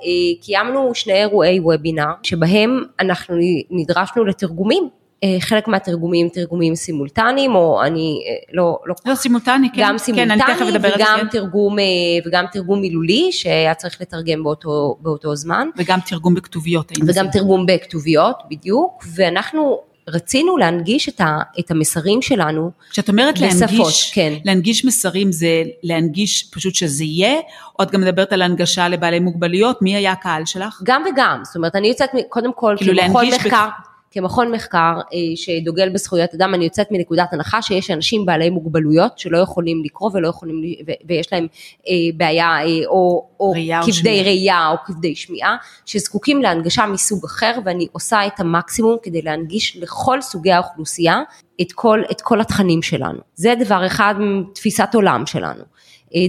קיימנו 0.43 0.95
שני 0.95 1.13
אירועי 1.13 1.61
וובינר 1.61 2.13
שבהם 2.23 2.85
אנחנו 3.01 3.37
נדרשנו 3.71 4.25
לתרגומים 4.25 4.89
אה, 5.25 5.37
חלק 5.41 5.69
מהתרגומים 5.69 6.29
תרגומים 6.29 6.75
סימולטניים 6.75 7.55
או 7.55 7.83
אני 7.83 8.25
אה, 8.27 8.35
לא 8.53 8.79
לא 8.87 8.95
לא 9.07 9.15
סימולטני 9.15 9.69
כן 9.75 9.83
גם 9.83 9.99
סימולטני 9.99 10.41
כן, 10.59 10.65
וגם 10.83 11.19
כן. 11.21 11.29
תרגום 11.29 11.79
אה, 11.79 11.85
וגם 12.27 12.45
תרגום 12.53 12.81
מילולי 12.81 13.33
שהיה 13.33 13.75
צריך 13.75 14.01
לתרגם 14.01 14.43
באותו 14.43 14.97
באותו 15.01 15.37
זמן 15.37 15.69
וגם 15.77 15.99
תרגום 16.07 16.35
בכתוביות 16.35 16.93
וגם 16.99 17.07
זה? 17.13 17.21
תרגום 17.33 17.67
בכתוביות 17.67 18.37
בדיוק 18.51 19.05
ואנחנו 19.15 19.81
רצינו 20.09 20.57
להנגיש 20.57 21.09
את, 21.09 21.21
ה, 21.21 21.39
את 21.59 21.71
המסרים 21.71 22.23
שלנו 22.23 22.71
כשאת 22.91 23.09
אומרת 23.09 23.39
בשפות, 23.39 23.69
להנגיש, 23.71 24.13
כן. 24.15 24.33
להנגיש 24.45 24.85
מסרים 24.85 25.33
זה 25.33 25.63
להנגיש 25.83 26.51
פשוט 26.53 26.75
שזה 26.75 27.05
יהיה, 27.05 27.41
או 27.79 27.85
את 27.85 27.91
גם 27.91 28.01
מדברת 28.01 28.33
על 28.33 28.43
הנגשה 28.43 28.89
לבעלי 28.89 29.21
מוגבלויות, 29.21 29.83
מי 29.83 29.95
היה 29.95 30.13
הקהל 30.13 30.45
שלך? 30.45 30.81
גם 30.85 31.03
וגם, 31.13 31.41
זאת 31.45 31.57
אומרת 31.57 31.77
אני 31.77 31.89
יוצאת 31.89 32.11
קודם 32.29 32.53
כל, 32.53 32.75
כאילו 32.79 33.03
כמכון 33.03 33.27
מחקר, 33.27 33.69
ב... 33.69 33.90
כמכון 34.11 34.53
מחקר 34.53 34.95
אה, 34.97 35.19
שדוגל 35.37 35.89
בזכויות 35.89 36.35
אדם, 36.35 36.55
אני 36.55 36.65
יוצאת 36.65 36.87
מנקודת 36.91 37.33
הנחה 37.33 37.63
שיש 37.63 37.91
אנשים 37.91 38.27
בעלי 38.27 38.51
מוגבלויות 38.51 39.19
שלא 39.19 39.39
יכולים 39.39 39.83
לקרוא 39.85 40.11
ולא 40.15 40.29
יכולים, 40.29 40.63
ויש 41.07 41.33
להם 41.33 41.47
אה, 41.89 41.93
בעיה 42.17 42.47
אה, 42.47 42.87
או, 42.87 43.29
או 43.41 43.53
כבדי 43.87 44.23
ראייה 44.23 44.69
או 44.69 44.77
כבדי 44.87 45.15
שמיעה, 45.15 45.57
שזקוקים 45.87 46.43
להנגשה 46.43 46.87
מסוג 46.87 47.25
אחר 47.25 47.59
ואני 47.65 47.87
עושה 47.93 48.27
את 48.27 48.41
המקסימום 48.41 48.97
כדי 49.03 49.23
להנגיש 49.23 49.77
לכל 49.77 50.21
סוגי 50.23 50.53
האוכלוסייה 50.53 51.21
את 51.61 51.73
כל, 51.73 52.03
את 52.11 52.21
כל 52.21 52.41
התכנים 52.41 52.83
שלנו. 52.83 53.19
זה 53.35 53.55
דבר 53.61 53.87
אחד 53.87 54.15
מתפיסת 54.19 54.89
עולם 54.95 55.27
שלנו. 55.27 55.63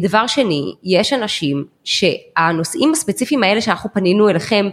דבר 0.01 0.27
שני, 0.27 0.75
יש 0.83 1.13
אנשים 1.13 1.65
שהנושאים 1.83 2.91
הספציפיים 2.91 3.43
האלה 3.43 3.61
שאנחנו 3.61 3.89
פנינו 3.93 4.29
אליכם 4.29 4.69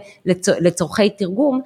לצורכי 0.61 1.09
תרגום, 1.09 1.61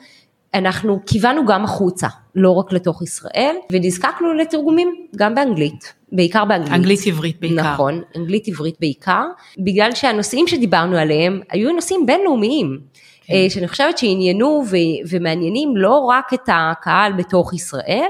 אנחנו 0.53 0.99
כיוונו 1.05 1.45
גם 1.45 1.63
החוצה, 1.63 2.07
לא 2.35 2.51
רק 2.55 2.73
לתוך 2.73 3.01
ישראל, 3.01 3.55
ונזקקנו 3.71 4.33
לתרגומים 4.33 5.07
גם 5.15 5.35
באנגלית, 5.35 5.93
בעיקר 6.11 6.45
באנגלית. 6.45 6.73
אנגלית 6.73 6.99
עברית 7.07 7.39
בעיקר. 7.39 7.73
נכון, 7.73 8.01
אנגלית 8.17 8.47
עברית 8.47 8.75
בעיקר, 8.79 9.23
בגלל 9.57 9.95
שהנושאים 9.95 10.47
שדיברנו 10.47 10.97
עליהם 10.97 11.41
היו 11.49 11.73
נושאים 11.73 12.05
בינלאומיים. 12.05 12.79
כן. 13.25 13.33
אה, 13.33 13.49
שאני 13.49 13.67
חושבת 13.67 13.97
שעניינו 13.97 14.63
ו- 14.69 15.07
ומעניינים 15.09 15.77
לא 15.77 15.97
רק 15.97 16.33
את 16.33 16.49
הקהל 16.53 17.13
בתוך 17.13 17.53
ישראל, 17.53 18.09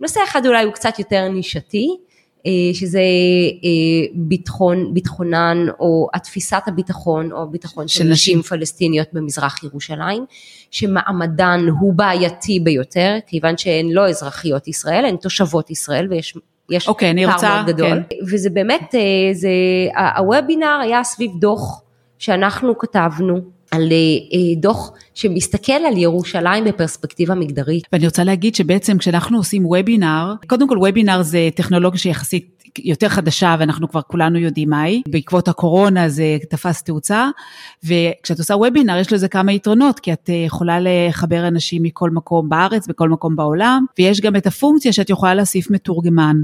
נושא 0.00 0.20
אחד 0.24 0.46
אולי 0.46 0.64
הוא 0.64 0.72
קצת 0.72 0.98
יותר 0.98 1.28
נישתי, 1.28 1.88
שזה 2.72 2.98
אה, 2.98 4.06
ביטחון, 4.14 4.94
ביטחונן 4.94 5.66
או 5.80 6.08
התפיסת 6.14 6.62
הביטחון 6.66 7.32
או 7.32 7.42
הביטחון 7.42 7.88
של, 7.88 8.04
של 8.04 8.10
נשים 8.10 8.42
פלסטיניות 8.42 9.08
במזרח 9.12 9.64
ירושלים, 9.64 10.24
שמעמדן 10.70 11.60
הוא 11.80 11.94
בעייתי 11.94 12.60
ביותר, 12.60 13.16
כיוון 13.26 13.58
שהן 13.58 13.90
לא 13.90 14.08
אזרחיות 14.08 14.68
ישראל, 14.68 15.04
הן 15.04 15.16
תושבות 15.16 15.70
ישראל 15.70 16.06
ויש 16.10 16.34
יש 16.70 16.86
okay, 16.86 16.90
אוקיי, 16.90 17.26
פער 17.26 17.34
רוצה, 17.34 17.54
מאוד 17.54 17.66
גדול, 17.66 18.02
כן. 18.10 18.16
וזה 18.32 18.50
באמת, 18.50 18.94
אה, 18.94 19.00
זה, 19.34 19.48
הוובינר 20.16 20.78
היה 20.82 21.04
סביב 21.04 21.30
דוח 21.40 21.82
שאנחנו 22.18 22.78
כתבנו 22.78 23.40
על 23.70 23.92
דוח 24.56 24.92
שמסתכל 25.14 25.72
על 25.72 25.96
ירושלים 25.96 26.64
בפרספקטיבה 26.64 27.34
מגדרית. 27.34 27.84
ואני 27.92 28.06
רוצה 28.06 28.24
להגיד 28.24 28.54
שבעצם 28.54 28.98
כשאנחנו 28.98 29.38
עושים 29.38 29.66
וובינר, 29.66 30.34
קודם 30.46 30.68
כל 30.68 30.78
וובינר 30.78 31.22
זה 31.22 31.48
טכנולוגיה 31.54 31.98
שיחסית 31.98 32.58
יותר 32.78 33.08
חדשה 33.08 33.56
ואנחנו 33.58 33.88
כבר 33.88 34.00
כולנו 34.02 34.38
יודעים 34.38 34.70
מהי, 34.70 35.02
בעקבות 35.08 35.48
הקורונה 35.48 36.08
זה 36.08 36.36
תפס 36.50 36.82
תאוצה, 36.82 37.28
וכשאת 37.84 38.38
עושה 38.38 38.54
וובינר 38.54 38.96
יש 38.96 39.12
לזה 39.12 39.28
כמה 39.28 39.52
יתרונות, 39.52 40.00
כי 40.00 40.12
את 40.12 40.30
יכולה 40.46 40.78
לחבר 40.80 41.48
אנשים 41.48 41.82
מכל 41.82 42.10
מקום 42.10 42.48
בארץ, 42.48 42.86
בכל 42.86 43.08
מקום 43.08 43.36
בעולם, 43.36 43.84
ויש 43.98 44.20
גם 44.20 44.36
את 44.36 44.46
הפונקציה 44.46 44.92
שאת 44.92 45.10
יכולה 45.10 45.34
להוסיף 45.34 45.70
מתורגמן. 45.70 46.36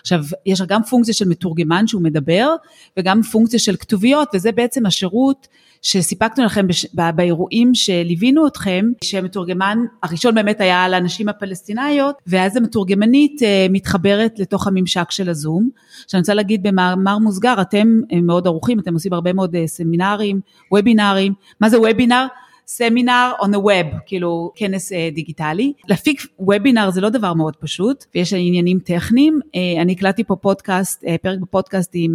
עכשיו, 0.00 0.24
יש 0.46 0.62
גם 0.62 0.82
פונקציה 0.82 1.14
של 1.14 1.28
מתורגמן 1.28 1.86
שהוא 1.86 2.02
מדבר, 2.02 2.54
וגם 2.96 3.22
פונקציה 3.22 3.58
של 3.58 3.76
כתוביות, 3.76 4.28
וזה 4.34 4.52
בעצם 4.52 4.86
השירות 4.86 5.48
שסיפקנו 5.82 6.44
לכם 6.44 6.66
בש... 6.66 6.86
באירועים 7.14 7.74
שליווינו 7.74 8.46
אתכם, 8.46 8.84
שהמתורגמן 9.04 9.78
הראשון 10.02 10.34
באמת 10.34 10.60
היה 10.60 10.84
על 10.84 10.94
הנשים 10.94 11.28
הפלסטיניות, 11.28 12.16
ואז 12.26 12.56
המתורגמנית 12.56 13.42
אה, 13.42 13.66
מתחברת 13.70 14.38
לתוך 14.38 14.66
הממשק 14.66 15.10
של 15.10 15.28
הזום. 15.28 15.68
עכשיו 16.04 16.18
אני 16.18 16.20
רוצה 16.20 16.34
להגיד 16.34 16.62
במאמר 16.62 17.18
מוסגר, 17.18 17.54
אתם 17.60 18.00
אה, 18.12 18.20
מאוד 18.20 18.46
ערוכים, 18.46 18.78
אתם 18.78 18.94
עושים 18.94 19.12
הרבה 19.12 19.32
מאוד 19.32 19.56
אה, 19.56 19.66
סמינרים, 19.66 20.40
וובינרים, 20.72 21.32
מה 21.60 21.68
זה 21.68 21.80
וובינר? 21.80 22.26
סמינר 22.66 23.32
on 23.40 23.46
the 23.46 23.58
web, 23.58 23.98
כאילו 24.06 24.52
כנס 24.54 24.92
דיגיטלי. 25.14 25.72
להפיק 25.88 26.22
וובינר 26.38 26.90
זה 26.90 27.00
לא 27.00 27.08
דבר 27.08 27.34
מאוד 27.34 27.56
פשוט, 27.56 28.04
ויש 28.14 28.32
עניינים 28.32 28.78
טכניים. 28.78 29.40
אני 29.80 29.92
הקלטתי 29.92 30.24
פה 30.24 30.36
פודקאסט, 30.36 31.04
פרק 31.22 31.38
בפודקאסט 31.38 31.90
עם 31.94 32.14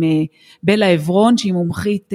בלה 0.63 0.88
עברון, 0.88 1.38
שהיא 1.38 1.53
מומחית 1.53 2.13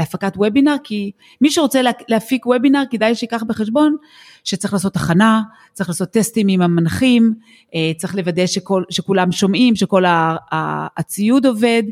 להפקת 0.00 0.36
וובינר, 0.36 0.76
כי 0.84 1.10
מי 1.40 1.50
שרוצה 1.50 1.80
להפיק 2.08 2.46
וובינר 2.46 2.82
כדאי 2.90 3.14
שיקח 3.14 3.42
בחשבון 3.42 3.96
שצריך 4.44 4.72
לעשות 4.72 4.96
הכנה, 4.96 5.42
צריך 5.72 5.88
לעשות 5.88 6.08
טסטים 6.08 6.48
עם 6.48 6.62
המנחים, 6.62 7.34
אה, 7.74 7.92
צריך 7.96 8.14
לוודא 8.14 8.46
שכל, 8.46 8.82
שכולם 8.90 9.32
שומעים, 9.32 9.76
שכל 9.76 10.04
הציוד 10.96 11.46
עובד, 11.46 11.82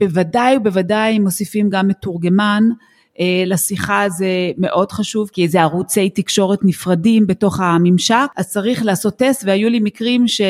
בוודאי 0.00 0.56
ובוודאי 0.56 1.18
מוסיפים 1.18 1.70
גם 1.70 1.88
מתורגמן. 1.88 2.62
אה, 3.20 3.42
לשיחה 3.46 4.08
זה 4.08 4.26
מאוד 4.58 4.92
חשוב, 4.92 5.30
כי 5.32 5.48
זה 5.48 5.60
ערוצי 5.60 6.10
תקשורת 6.10 6.58
נפרדים 6.62 7.26
בתוך 7.26 7.60
הממשק, 7.60 8.26
אז 8.36 8.50
צריך 8.50 8.84
לעשות 8.84 9.16
טסט, 9.16 9.42
והיו 9.46 9.70
לי 9.70 9.80
מקרים 9.80 10.28
ש, 10.28 10.40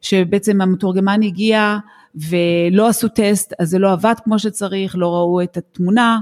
שבעצם 0.00 0.60
המתורגמן 0.60 1.22
הגיע 1.22 1.78
ולא 2.14 2.88
עשו 2.88 3.08
טסט, 3.08 3.52
אז 3.58 3.70
זה 3.70 3.78
לא 3.78 3.92
עבד 3.92 4.14
כמו 4.24 4.38
שצריך, 4.38 4.94
לא 4.96 5.14
ראו 5.14 5.42
את 5.42 5.56
התמונה. 5.56 6.18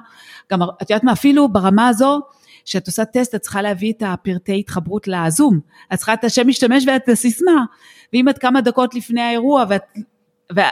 גם, 0.53 0.63
את 0.63 0.91
יודעת 0.91 1.05
מה, 1.05 1.13
אפילו 1.13 1.49
ברמה 1.49 1.89
הזו, 1.89 2.21
כשאת 2.65 2.87
עושה 2.87 3.05
טסט, 3.05 3.35
את 3.35 3.41
צריכה 3.41 3.63
להביא 3.63 3.93
את 3.93 4.03
הפרטי 4.07 4.59
התחברות 4.59 5.09
לזום. 5.09 5.61
את 5.93 5.99
צריכה 5.99 6.15
את 6.15 6.25
השם 6.25 6.49
משתמש 6.49 6.85
ואת 6.87 7.09
הסיסמה. 7.09 7.65
ואם 8.13 8.29
את 8.29 8.39
כמה 8.39 8.61
דקות 8.61 8.95
לפני 8.95 9.21
האירוע 9.21 9.65
ואת 9.69 9.83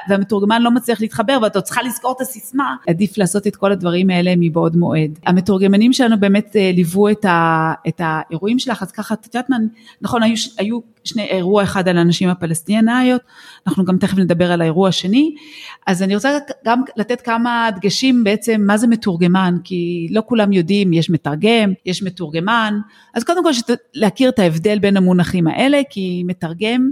והמתורגמן 0.08 0.62
לא 0.62 0.70
מצליח 0.70 1.00
להתחבר 1.00 1.38
ואתה 1.42 1.60
צריכה 1.60 1.82
לזכור 1.82 2.12
את 2.16 2.20
הסיסמה, 2.20 2.76
עדיף 2.88 3.18
לעשות 3.18 3.46
את 3.46 3.56
כל 3.56 3.72
הדברים 3.72 4.10
האלה 4.10 4.34
מבעוד 4.36 4.76
מועד. 4.76 5.18
המתורגמנים 5.26 5.92
שלנו 5.92 6.20
באמת 6.20 6.56
אה, 6.56 6.70
ליוו 6.74 7.08
את, 7.08 7.24
ה, 7.24 7.72
את 7.88 8.00
האירועים 8.04 8.58
שלך, 8.58 8.82
אז 8.82 8.92
ככה, 8.92 9.14
את 9.14 9.26
יודעת 9.26 9.50
מה, 9.50 9.56
נכון, 10.02 10.22
היו, 10.22 10.34
היו 10.58 10.78
שני, 11.04 11.22
אירוע 11.22 11.62
אחד 11.62 11.88
על 11.88 11.98
הנשים 11.98 12.28
הפלסטינאיות, 12.28 13.20
אנחנו 13.66 13.84
גם 13.84 13.98
תכף 13.98 14.18
נדבר 14.18 14.52
על 14.52 14.60
האירוע 14.60 14.88
השני, 14.88 15.34
אז 15.86 16.02
אני 16.02 16.14
רוצה 16.14 16.38
גם 16.64 16.82
לתת 16.96 17.20
כמה 17.20 17.68
דגשים 17.76 18.24
בעצם 18.24 18.60
מה 18.66 18.76
זה 18.76 18.86
מתורגמן, 18.86 19.56
כי 19.64 20.08
לא 20.10 20.22
כולם 20.26 20.52
יודעים, 20.52 20.92
יש 20.92 21.10
מתרגם, 21.10 21.72
יש 21.86 22.02
מתורגמן, 22.02 22.78
אז 23.14 23.24
קודם 23.24 23.44
כל 23.44 23.50
להכיר 23.94 24.28
את 24.28 24.38
ההבדל 24.38 24.78
בין 24.78 24.96
המונחים 24.96 25.46
האלה, 25.46 25.80
כי 25.90 26.22
מתרגם 26.26 26.90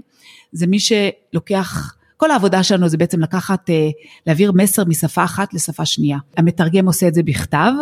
זה 0.52 0.66
מי 0.66 0.78
שלוקח 0.78 1.94
כל 2.22 2.30
העבודה 2.30 2.62
שלנו 2.62 2.88
זה 2.88 2.96
בעצם 2.96 3.20
לקחת, 3.20 3.70
אה, 3.70 3.90
להעביר 4.26 4.52
מסר 4.52 4.84
משפה 4.84 5.24
אחת 5.24 5.54
לשפה 5.54 5.84
שנייה. 5.84 6.18
המתרגם 6.36 6.86
עושה 6.86 7.08
את 7.08 7.14
זה 7.14 7.22
בכתב 7.22 7.72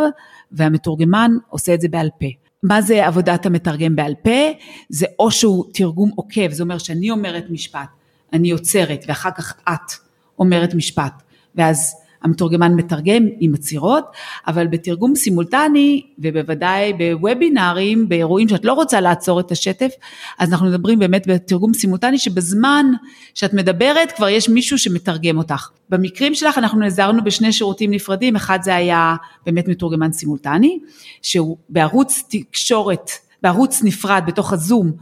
והמתורגמן 0.52 1.30
עושה 1.48 1.74
את 1.74 1.80
זה 1.80 1.88
בעל 1.88 2.08
פה. 2.20 2.26
מה 2.62 2.82
זה 2.82 3.06
עבודת 3.06 3.46
המתרגם 3.46 3.96
בעל 3.96 4.14
פה? 4.22 4.50
זה 4.88 5.06
או 5.18 5.30
שהוא 5.30 5.64
תרגום 5.74 6.10
עוקב, 6.14 6.50
זה 6.50 6.62
אומר 6.62 6.78
שאני 6.78 7.10
אומרת 7.10 7.44
משפט, 7.50 7.88
אני 8.32 8.50
עוצרת 8.50 9.04
ואחר 9.08 9.30
כך 9.30 9.54
את 9.68 9.92
אומרת 10.38 10.74
משפט, 10.74 11.22
ואז 11.54 11.94
המתורגמן 12.22 12.74
מתרגם 12.74 13.28
עם 13.40 13.54
עצירות, 13.54 14.04
אבל 14.46 14.66
בתרגום 14.66 15.14
סימולטני 15.14 16.02
ובוודאי 16.18 16.92
בוובינארים, 16.92 18.08
באירועים 18.08 18.48
שאת 18.48 18.64
לא 18.64 18.72
רוצה 18.72 19.00
לעצור 19.00 19.40
את 19.40 19.50
השטף, 19.50 19.90
אז 20.38 20.52
אנחנו 20.52 20.66
מדברים 20.66 20.98
באמת 20.98 21.26
בתרגום 21.26 21.74
סימולטני 21.74 22.18
שבזמן 22.18 22.86
שאת 23.34 23.54
מדברת 23.54 24.12
כבר 24.12 24.28
יש 24.28 24.48
מישהו 24.48 24.78
שמתרגם 24.78 25.38
אותך. 25.38 25.68
במקרים 25.88 26.34
שלך 26.34 26.58
אנחנו 26.58 26.78
נעזרנו 26.80 27.24
בשני 27.24 27.52
שירותים 27.52 27.90
נפרדים, 27.90 28.36
אחד 28.36 28.58
זה 28.62 28.74
היה 28.74 29.16
באמת 29.46 29.68
מתורגמן 29.68 30.12
סימולטני, 30.12 30.78
שהוא 31.22 31.56
בערוץ 31.68 32.22
תקשורת, 32.30 33.10
בערוץ 33.42 33.82
נפרד 33.84 34.22
בתוך 34.26 34.52
הזום, 34.52 34.92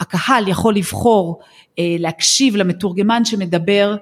הקהל 0.00 0.48
יכול 0.48 0.74
לבחור 0.74 1.40
אה, 1.78 1.96
להקשיב 1.98 2.56
למתורגמן 2.56 3.24
שמדבר 3.24 3.96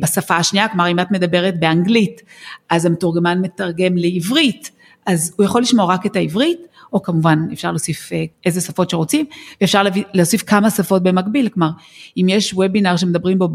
בשפה 0.00 0.36
השנייה, 0.36 0.68
כלומר 0.68 0.90
אם 0.90 1.00
את 1.00 1.10
מדברת 1.10 1.60
באנגלית, 1.60 2.22
אז 2.70 2.86
המתורגמן 2.86 3.40
מתרגם 3.40 3.96
לעברית, 3.96 4.70
אז 5.06 5.34
הוא 5.36 5.44
יכול 5.44 5.62
לשמוע 5.62 5.94
רק 5.94 6.06
את 6.06 6.16
העברית, 6.16 6.60
או 6.92 7.02
כמובן 7.02 7.38
אפשר 7.52 7.70
להוסיף 7.70 8.12
אה, 8.12 8.24
איזה 8.46 8.60
שפות 8.60 8.90
שרוצים, 8.90 9.26
ואפשר 9.60 9.82
להוסיף 10.14 10.42
כמה 10.42 10.70
שפות 10.70 11.02
במקביל, 11.02 11.48
כלומר 11.48 11.70
אם 12.16 12.26
יש 12.28 12.54
וובינר 12.54 12.96
שמדברים 12.96 13.38
בו 13.38 13.48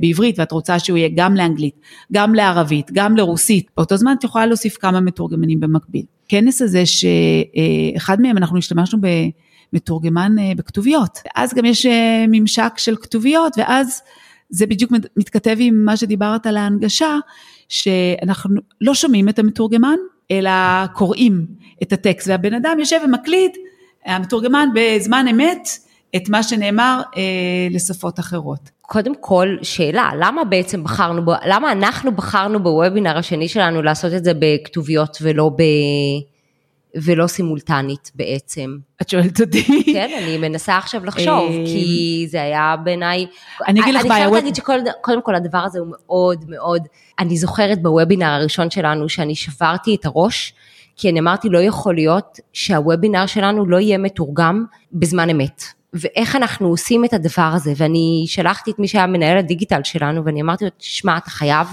בעברית 0.00 0.38
ואת 0.38 0.52
רוצה 0.52 0.78
שהוא 0.78 0.98
יהיה 0.98 1.08
גם 1.14 1.34
לאנגלית, 1.34 1.74
גם 2.12 2.34
לערבית, 2.34 2.90
גם 2.92 3.16
לרוסית, 3.16 3.70
באותו 3.76 3.96
זמן 3.96 4.14
את 4.18 4.24
יכולה 4.24 4.46
להוסיף 4.46 4.76
כמה 4.76 5.00
מתורגמנים 5.00 5.60
במקביל. 5.60 6.02
כנס 6.28 6.62
הזה 6.62 6.82
שאחד 6.86 8.20
מהם 8.20 8.36
אנחנו 8.36 8.58
השתמשנו 8.58 8.98
במתורגמן 9.72 10.36
בכתוביות, 10.56 11.18
אז 11.36 11.54
גם 11.54 11.64
יש 11.64 11.86
ממשק 12.28 12.72
של 12.76 12.96
כתוביות 12.96 13.52
ואז 13.58 14.02
זה 14.50 14.66
בדיוק 14.66 14.92
מתכתב 15.16 15.56
עם 15.58 15.84
מה 15.84 15.96
שדיברת 15.96 16.46
על 16.46 16.56
ההנגשה, 16.56 17.18
שאנחנו 17.68 18.60
לא 18.80 18.94
שומעים 18.94 19.28
את 19.28 19.38
המתורגמן, 19.38 19.96
אלא 20.30 20.50
קוראים 20.94 21.46
את 21.82 21.92
הטקסט, 21.92 22.28
והבן 22.28 22.54
אדם 22.54 22.76
יושב 22.78 23.00
ומקליט, 23.04 23.56
המתורגמן 24.06 24.68
בזמן 24.74 25.26
אמת, 25.30 25.68
את 26.16 26.28
מה 26.28 26.42
שנאמר 26.42 27.02
אה, 27.16 27.22
לשפות 27.70 28.18
אחרות. 28.18 28.70
קודם 28.82 29.12
כל, 29.20 29.56
שאלה, 29.62 30.10
למה 30.18 30.44
בעצם 30.44 30.84
בחרנו, 30.84 31.22
למה 31.46 31.72
אנחנו 31.72 32.12
בחרנו 32.12 32.62
בוובינר 32.62 33.18
השני 33.18 33.48
שלנו 33.48 33.82
לעשות 33.82 34.12
את 34.12 34.24
זה 34.24 34.32
בכתוביות 34.38 35.18
ולא 35.22 35.48
ב... 35.48 35.62
ולא 37.02 37.26
סימולטנית 37.26 38.10
בעצם. 38.14 38.76
את 39.02 39.08
שואלת 39.08 39.40
אותי? 39.40 39.84
כן, 39.92 40.10
אני 40.22 40.38
מנסה 40.38 40.76
עכשיו 40.76 41.04
לחשוב, 41.04 41.50
אה, 41.50 41.62
כי 41.66 42.26
זה 42.30 42.42
היה 42.42 42.74
בעיניי... 42.84 43.26
אני 43.68 43.80
אגיד 43.80 43.94
לך 43.94 44.02
בעיה. 44.06 44.14
אני 44.14 44.22
חייבת 44.24 44.32
להגיד 44.32 44.54
שקודם 44.54 45.22
כל 45.22 45.34
הדבר 45.34 45.58
הזה 45.58 45.78
הוא 45.78 45.88
מאוד 45.90 46.44
מאוד, 46.48 46.82
אני 47.18 47.36
זוכרת 47.36 47.82
בוובינר 47.82 48.26
הראשון 48.26 48.70
שלנו 48.70 49.08
שאני 49.08 49.34
שברתי 49.34 49.94
את 49.94 50.06
הראש, 50.06 50.54
כי 50.96 51.10
אני 51.10 51.20
אמרתי 51.20 51.48
לא 51.48 51.58
יכול 51.58 51.94
להיות 51.94 52.38
שהוובינר 52.52 53.26
שלנו 53.26 53.66
לא 53.66 53.76
יהיה 53.76 53.98
מתורגם 53.98 54.64
בזמן 54.92 55.30
אמת. 55.30 55.62
ואיך 55.92 56.36
אנחנו 56.36 56.68
עושים 56.68 57.04
את 57.04 57.12
הדבר 57.12 57.50
הזה, 57.54 57.72
ואני 57.76 58.24
שלחתי 58.28 58.70
את 58.70 58.78
מי 58.78 58.88
שהיה 58.88 59.06
מנהל 59.06 59.38
הדיגיטל 59.38 59.80
שלנו, 59.84 60.24
ואני 60.24 60.42
אמרתי 60.42 60.64
לו, 60.64 60.70
תשמע, 60.78 61.16
אתה 61.16 61.30
חייב 61.30 61.66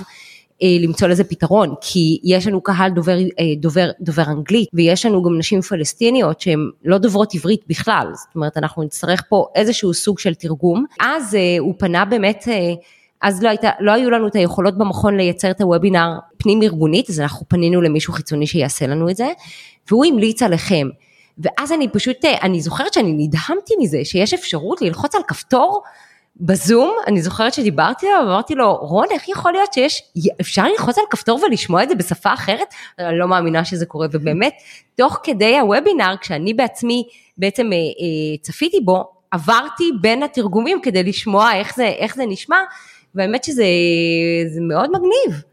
למצוא 0.80 1.08
לזה 1.08 1.24
פתרון, 1.24 1.74
כי 1.82 2.20
יש 2.24 2.48
לנו 2.48 2.62
קהל 2.62 2.92
דובר, 2.92 3.18
אה, 3.18 3.44
דובר, 3.58 3.90
דובר 4.02 4.24
אנגלית, 4.28 4.70
ויש 4.74 5.06
לנו 5.06 5.24
גם 5.24 5.38
נשים 5.38 5.62
פלסטיניות 5.62 6.42
שהן 6.42 6.70
לא 6.86 6.98
דוברות 6.98 7.36
עברית 7.36 7.62
בכלל, 7.68 8.08
זאת 8.14 8.36
אומרת 8.36 8.58
אנחנו 8.58 8.84
נצטרך 8.84 9.24
פה 9.30 9.48
איזשהו 9.56 9.94
סוג 9.94 10.20
של 10.20 10.34
תרגום. 10.34 10.86
אז 11.00 11.36
אה, 11.36 11.56
הוא 11.60 11.74
פנה 11.78 12.06
באמת, 12.06 12.48
אז 13.22 13.44
לא, 13.44 13.50
הייתה, 13.50 13.70
לא 13.80 13.92
היו 13.92 14.10
לנו 14.10 14.28
את 14.28 14.36
היכולות 14.36 14.78
במכון 14.78 15.18
לייצר 15.18 15.52
את 15.52 15.62
הוובינר 15.62 16.10
פנים 16.38 16.62
ארגונית, 16.62 17.10
אז 17.10 17.20
אנחנו 17.20 17.46
פנינו 17.50 17.82
למישהו 17.82 18.14
חיצוני 18.14 18.48
שיעשה 18.48 18.88
לנו 18.88 19.10
את 19.10 19.16
זה, 19.16 19.28
והוא 19.92 20.06
המליץ 20.06 20.42
עליכם. 20.42 20.88
ואז 21.38 21.72
אני 21.72 21.88
פשוט, 21.88 22.26
אני 22.42 22.62
זוכרת 22.62 22.94
שאני 22.94 23.14
נדהמתי 23.14 23.74
מזה 23.80 24.00
שיש 24.04 24.34
אפשרות 24.34 24.82
ללחוץ 24.82 25.16
על 25.16 25.22
כפתור 25.28 25.82
בזום, 26.38 26.96
אני 27.08 27.22
זוכרת 27.22 27.54
שדיברתי 27.54 28.08
עליו 28.08 28.28
ואמרתי 28.28 28.56
לו, 28.56 28.76
רון, 28.76 29.08
איך 29.12 29.30
יכול 29.30 29.52
להיות 29.52 29.74
שיש, 29.74 30.04
אפשר 30.42 30.68
ללחוץ 30.68 30.98
על 30.98 31.04
כפתור 31.10 31.40
ולשמוע 31.44 31.84
את 31.84 31.90
זה 31.90 31.96
בשפה 31.96 32.34
אחרת? 32.34 32.74
אני 33.00 33.20
לא 33.20 33.28
מאמינה 33.28 33.66
שזה 33.66 33.86
קורה, 33.86 34.08
ובאמת, 34.12 34.54
תוך 34.96 35.20
כדי 35.24 35.60
הוובינר, 35.60 36.16
כשאני 36.22 36.54
בעצמי 36.54 37.04
בעצם 37.38 37.74
אה, 37.74 37.78
אה, 37.78 38.38
צפיתי 38.42 38.80
בו, 38.80 39.12
עברתי 39.32 39.92
בין 40.02 40.24
התרגומים 40.24 40.82
כדי 40.82 41.04
לשמוע 41.04 41.56
איך 41.56 41.76
זה, 41.76 41.86
איך 41.86 42.16
זה 42.16 42.24
נשמע, 42.26 42.58
והאמת 43.16 43.44
שזה 43.44 43.64
מאוד 44.62 44.90
מגניב. 44.90 45.44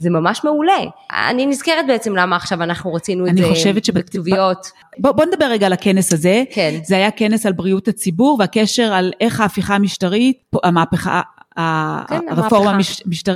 זה 0.00 0.10
ממש 0.10 0.44
מעולה. 0.44 0.78
אני 1.28 1.46
נזכרת 1.46 1.86
בעצם 1.86 2.16
למה 2.16 2.36
עכשיו 2.36 2.62
אנחנו 2.62 2.94
רצינו 2.94 3.26
את 3.26 3.36
זה 3.84 3.92
בכתוביות. 3.92 4.70
בוא, 4.98 5.12
בוא 5.12 5.24
נדבר 5.24 5.44
רגע 5.44 5.66
על 5.66 5.72
הכנס 5.72 6.12
הזה. 6.12 6.42
כן. 6.50 6.80
זה 6.84 6.96
היה 6.96 7.10
כנס 7.10 7.46
על 7.46 7.52
בריאות 7.52 7.88
הציבור 7.88 8.36
והקשר 8.40 8.92
על 8.92 9.12
איך 9.20 9.40
ההפיכה 9.40 9.74
המשטרית, 9.74 10.36
המהפכה, 10.64 11.20
כן, 12.08 12.20
הרפורמה 12.28 12.78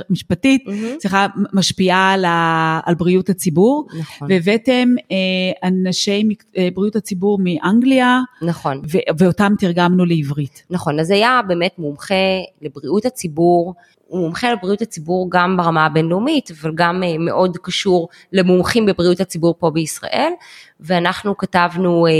המשפטית, 0.09 0.63
סליחה, 0.99 1.25
mm-hmm. 1.25 1.39
משפיעה 1.53 2.13
על, 2.13 2.25
ה, 2.25 2.79
על 2.85 2.95
בריאות 2.95 3.29
הציבור. 3.29 3.87
נכון. 3.99 4.27
והבאתם 4.31 4.89
אה, 5.11 5.67
אנשי 5.67 6.29
אה, 6.57 6.69
בריאות 6.73 6.95
הציבור 6.95 7.39
מאנגליה. 7.43 8.19
נכון. 8.41 8.81
ו, 8.91 8.97
ואותם 9.17 9.53
תרגמנו 9.59 10.05
לעברית. 10.05 10.63
נכון, 10.69 10.99
אז 10.99 11.11
היה 11.11 11.41
באמת 11.47 11.79
מומחה 11.79 12.15
לבריאות 12.61 13.05
הציבור. 13.05 13.73
הוא 14.07 14.19
מומחה 14.19 14.53
לבריאות 14.53 14.81
הציבור 14.81 15.27
גם 15.29 15.57
ברמה 15.57 15.85
הבינלאומית, 15.85 16.51
אבל 16.51 16.71
גם 16.75 17.03
אה, 17.03 17.17
מאוד 17.17 17.57
קשור 17.61 18.09
למומחים 18.33 18.85
בבריאות 18.85 19.19
הציבור 19.19 19.55
פה 19.59 19.69
בישראל, 19.69 20.31
ואנחנו 20.79 21.37
כתבנו, 21.37 22.07
אה, 22.07 22.11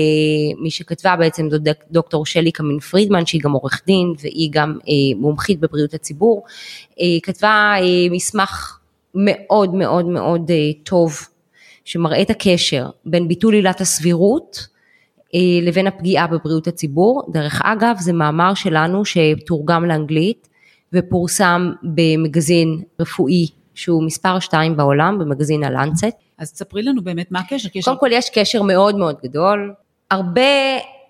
מי 0.61 0.71
שכתבה 0.71 1.15
בעצם 1.15 1.49
זו 1.49 1.57
דוקטור 1.91 2.25
שלי 2.25 2.51
קמין 2.51 2.79
פרידמן, 2.79 3.25
שהיא 3.25 3.41
גם 3.41 3.51
עורך 3.51 3.81
דין 3.87 4.13
והיא 4.19 4.49
גם 4.51 4.77
אה, 4.87 5.19
מומחית 5.19 5.59
בבריאות 5.59 5.93
הציבור, 5.93 6.43
כתבה 7.23 7.73
מסמך 8.11 8.79
מאוד 9.15 9.73
מאוד 9.73 10.05
מאוד 10.05 10.51
טוב, 10.83 11.19
שמראה 11.85 12.21
את 12.21 12.29
הקשר 12.29 12.89
בין 13.05 13.27
ביטול 13.27 13.53
עילת 13.53 13.81
הסבירות, 13.81 14.75
לבין 15.61 15.87
הפגיעה 15.87 16.27
בבריאות 16.27 16.67
הציבור. 16.67 17.23
דרך 17.31 17.61
אגב, 17.63 17.95
זה 17.99 18.13
מאמר 18.13 18.53
שלנו 18.53 19.03
שתורגם 19.05 19.85
לאנגלית, 19.85 20.47
ופורסם 20.95 21.71
במגזין 21.83 22.81
רפואי 22.99 23.47
שהוא 23.73 24.03
מספר 24.03 24.39
2 24.39 24.77
בעולם, 24.77 25.19
במגזין 25.19 25.63
הלנצט. 25.63 26.15
אז 26.37 26.53
תספרי 26.53 26.83
לנו 26.83 27.03
באמת 27.03 27.31
מה 27.31 27.39
הקשר. 27.39 27.69
קודם 27.83 27.99
כל 27.99 28.09
יש 28.11 28.29
קשר 28.29 28.61
מאוד 28.63 28.97
מאוד 28.97 29.15
גדול, 29.23 29.73
הרבה 30.11 30.41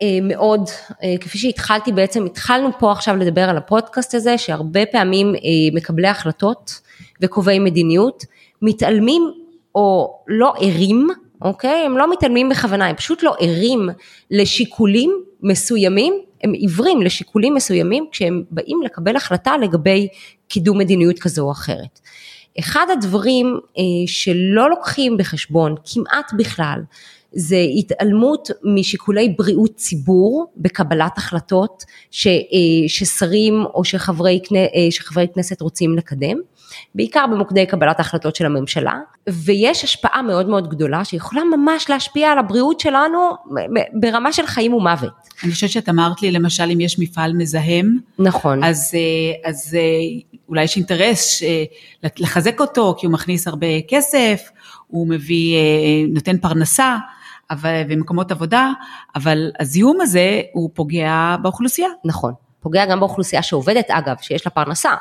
אה, 0.01 0.19
מאוד, 0.21 0.69
אה, 1.03 1.15
כפי 1.21 1.37
שהתחלתי 1.37 1.91
בעצם, 1.91 2.25
התחלנו 2.25 2.69
פה 2.79 2.91
עכשיו 2.91 3.15
לדבר 3.15 3.41
על 3.41 3.57
הפודקאסט 3.57 4.15
הזה, 4.15 4.37
שהרבה 4.37 4.85
פעמים 4.91 5.35
אה, 5.35 5.39
מקבלי 5.73 6.07
החלטות 6.07 6.81
וקובעי 7.21 7.59
מדיניות 7.59 8.25
מתעלמים 8.61 9.31
או 9.75 10.17
לא 10.27 10.53
ערים, 10.59 11.07
אוקיי? 11.45 11.85
הם 11.85 11.97
לא 11.97 12.11
מתעלמים 12.11 12.49
בכוונה, 12.49 12.87
הם 12.87 12.95
פשוט 12.95 13.23
לא 13.23 13.35
ערים 13.39 13.89
לשיקולים 14.31 15.23
מסוימים 15.41 16.13
הם 16.43 16.53
עיוורים 16.53 17.01
לשיקולים 17.01 17.53
מסוימים 17.53 18.05
כשהם 18.11 18.43
באים 18.51 18.81
לקבל 18.85 19.15
החלטה 19.15 19.57
לגבי 19.57 20.07
קידום 20.47 20.77
מדיניות 20.77 21.19
כזו 21.19 21.45
או 21.45 21.51
אחרת. 21.51 21.99
אחד 22.59 22.85
הדברים 22.91 23.59
שלא 24.07 24.69
לוקחים 24.69 25.17
בחשבון 25.17 25.75
כמעט 25.93 26.31
בכלל 26.37 26.79
זה 27.31 27.57
התעלמות 27.77 28.49
משיקולי 28.63 29.35
בריאות 29.37 29.75
ציבור 29.75 30.45
בקבלת 30.57 31.17
החלטות 31.17 31.83
ש, 32.11 32.27
ששרים 32.87 33.65
או 33.73 33.85
שחברי, 33.85 34.39
שחברי 34.89 35.27
כנסת 35.35 35.61
רוצים 35.61 35.97
לקדם, 35.97 36.37
בעיקר 36.95 37.25
במוקדי 37.31 37.65
קבלת 37.65 37.99
ההחלטות 37.99 38.35
של 38.35 38.45
הממשלה, 38.45 38.99
ויש 39.29 39.83
השפעה 39.83 40.21
מאוד 40.21 40.49
מאוד 40.49 40.69
גדולה 40.69 41.05
שיכולה 41.05 41.41
ממש 41.43 41.89
להשפיע 41.89 42.31
על 42.31 42.39
הבריאות 42.39 42.79
שלנו 42.79 43.19
ברמה 43.93 44.33
של 44.33 44.45
חיים 44.45 44.73
ומוות. 44.73 45.13
אני 45.43 45.51
חושבת 45.51 45.69
שאת 45.69 45.89
אמרת 45.89 46.21
לי 46.21 46.31
למשל 46.31 46.63
אם 46.73 46.81
יש 46.81 46.99
מפעל 46.99 47.33
מזהם, 47.33 47.97
נכון, 48.19 48.63
אז, 48.63 48.93
אז 49.45 49.77
אולי 50.49 50.63
יש 50.63 50.75
אינטרס 50.75 51.43
לחזק 52.17 52.59
אותו 52.59 52.95
כי 52.97 53.05
הוא 53.05 53.13
מכניס 53.13 53.47
הרבה 53.47 53.67
כסף, 53.87 54.41
הוא 54.87 55.07
מביא, 55.07 55.57
נותן 56.13 56.37
פרנסה. 56.37 56.97
אבל, 57.51 57.81
ומקומות 57.89 58.31
עבודה, 58.31 58.71
אבל 59.15 59.51
הזיהום 59.59 60.01
הזה 60.01 60.41
הוא 60.53 60.69
פוגע 60.73 61.35
באוכלוסייה. 61.41 61.87
נכון, 62.05 62.33
פוגע 62.59 62.85
גם 62.85 62.99
באוכלוסייה 62.99 63.41
שעובדת 63.41 63.91
אגב, 63.91 64.15
שיש 64.21 64.45
לה 64.45 64.51
פרנסה, 64.51 64.91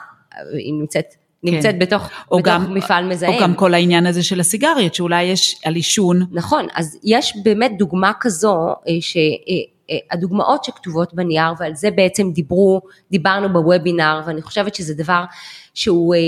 היא 0.53 0.75
נמצאת 0.75 1.05
נמצאת 1.45 1.73
כן. 1.73 1.79
בתוך, 1.79 2.11
בתוך 2.27 2.41
גם, 2.43 2.75
מפעל 2.75 3.05
מזהם. 3.05 3.33
או 3.33 3.41
גם 3.41 3.55
כל 3.55 3.75
העניין 3.75 4.07
הזה 4.07 4.23
של 4.23 4.41
הסיגריות, 4.41 4.95
שאולי 4.95 5.23
יש 5.23 5.61
על 5.65 5.75
עישון. 5.75 6.23
נכון, 6.33 6.67
אז 6.75 6.99
יש 7.05 7.37
באמת 7.45 7.73
דוגמה 7.79 8.13
כזו, 8.21 8.57
אה, 8.89 8.93
שהדוגמאות 9.01 10.61
אה, 10.61 10.65
שכתובות 10.65 11.15
בנייר, 11.15 11.53
ועל 11.59 11.75
זה 11.75 11.91
בעצם 11.91 12.31
דיברו, 12.31 12.81
דיברנו 13.11 13.53
בוובינר, 13.53 14.21
ואני 14.27 14.43
חושבת 14.43 14.75
שזה 14.75 14.95
דבר 14.95 15.25
שהוא 15.75 16.15
אה, 16.15 16.21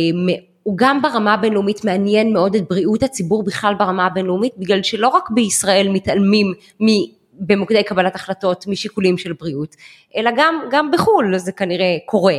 הוא 0.62 0.74
גם 0.76 1.02
ברמה 1.02 1.34
הבינלאומית 1.34 1.84
מעניין 1.84 2.32
מאוד 2.32 2.54
את 2.54 2.68
בריאות 2.68 3.02
הציבור 3.02 3.42
בכלל 3.42 3.74
ברמה 3.78 4.06
הבינלאומית, 4.06 4.52
בגלל 4.58 4.82
שלא 4.82 5.08
רק 5.08 5.30
בישראל 5.30 5.88
מתעלמים 5.88 6.52
מ... 6.82 6.86
במוקדי 7.40 7.82
קבלת 7.82 8.14
החלטות 8.14 8.66
משיקולים 8.66 9.18
של 9.18 9.32
בריאות, 9.32 9.76
אלא 10.16 10.30
גם, 10.36 10.60
גם 10.70 10.90
בחו"ל 10.90 11.38
זה 11.38 11.52
כנראה 11.52 11.96
קורה. 12.06 12.36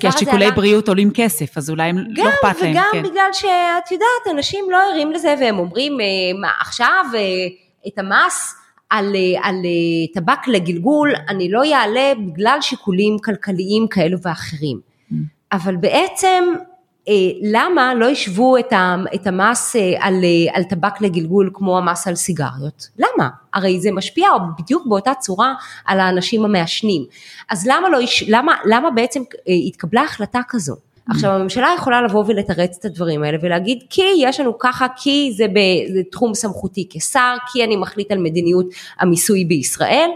כי 0.00 0.08
השיקולי 0.08 0.44
עלה... 0.44 0.54
בריאות 0.54 0.88
עולים 0.88 1.10
כסף, 1.14 1.58
אז 1.58 1.70
אולי 1.70 1.88
הם 1.88 1.98
לא 1.98 2.28
אכפת 2.28 2.62
להם. 2.62 2.74
גם 2.74 2.82
וגם 2.82 2.84
כן. 2.92 3.02
בגלל 3.02 3.30
שאת 3.32 3.92
יודעת, 3.92 4.36
אנשים 4.36 4.64
לא 4.70 4.78
ערים 4.90 5.12
לזה 5.12 5.34
והם 5.40 5.58
אומרים, 5.58 6.00
אה, 6.00 6.06
מה 6.40 6.48
עכשיו 6.60 7.04
אה, 7.14 7.20
את 7.88 7.98
המס 7.98 8.54
על, 8.90 9.14
אה, 9.14 9.48
על 9.48 9.54
טבק 10.14 10.46
לגלגול, 10.46 11.12
אני 11.28 11.50
לא 11.50 11.62
אעלה 11.64 12.12
בגלל 12.26 12.58
שיקולים 12.60 13.18
כלכליים 13.18 13.88
כאלו 13.88 14.18
ואחרים. 14.22 14.80
Mm. 14.80 15.14
אבל 15.52 15.76
בעצם 15.76 16.44
למה 17.42 17.94
לא 17.94 18.06
ישבו 18.06 18.56
את 19.14 19.26
המס 19.26 19.76
אה, 19.76 19.94
על, 20.00 20.14
אה, 20.24 20.56
על 20.56 20.64
טבק 20.64 21.00
לגלגול 21.00 21.50
כמו 21.54 21.78
המס 21.78 22.08
על 22.08 22.14
סיגריות? 22.14 22.88
למה? 22.98 23.28
הרי 23.54 23.80
זה 23.80 23.92
משפיע 23.92 24.28
בדיוק 24.58 24.86
באותה 24.86 25.12
צורה 25.20 25.54
על 25.84 26.00
האנשים 26.00 26.44
המעשנים. 26.44 27.04
אז 27.50 27.66
למה, 27.66 27.88
לא, 27.88 27.98
למה, 28.28 28.54
למה 28.64 28.90
בעצם 28.90 29.22
התקבלה 29.66 30.02
החלטה 30.02 30.40
כזו? 30.48 30.76
עכשיו 31.10 31.30
הממשלה 31.30 31.68
יכולה 31.76 32.02
לבוא 32.02 32.24
ולתרץ 32.26 32.76
את 32.80 32.84
הדברים 32.84 33.22
האלה 33.22 33.38
ולהגיד 33.42 33.78
כי 33.90 34.02
יש 34.18 34.40
לנו 34.40 34.58
ככה, 34.58 34.86
כי 34.96 35.32
זה 35.36 35.46
בתחום 35.98 36.34
סמכותי 36.34 36.86
כשר, 36.90 37.36
כי 37.52 37.64
אני 37.64 37.76
מחליט 37.76 38.12
על 38.12 38.18
מדיניות 38.18 38.66
המיסוי 38.98 39.44
בישראל, 39.44 40.10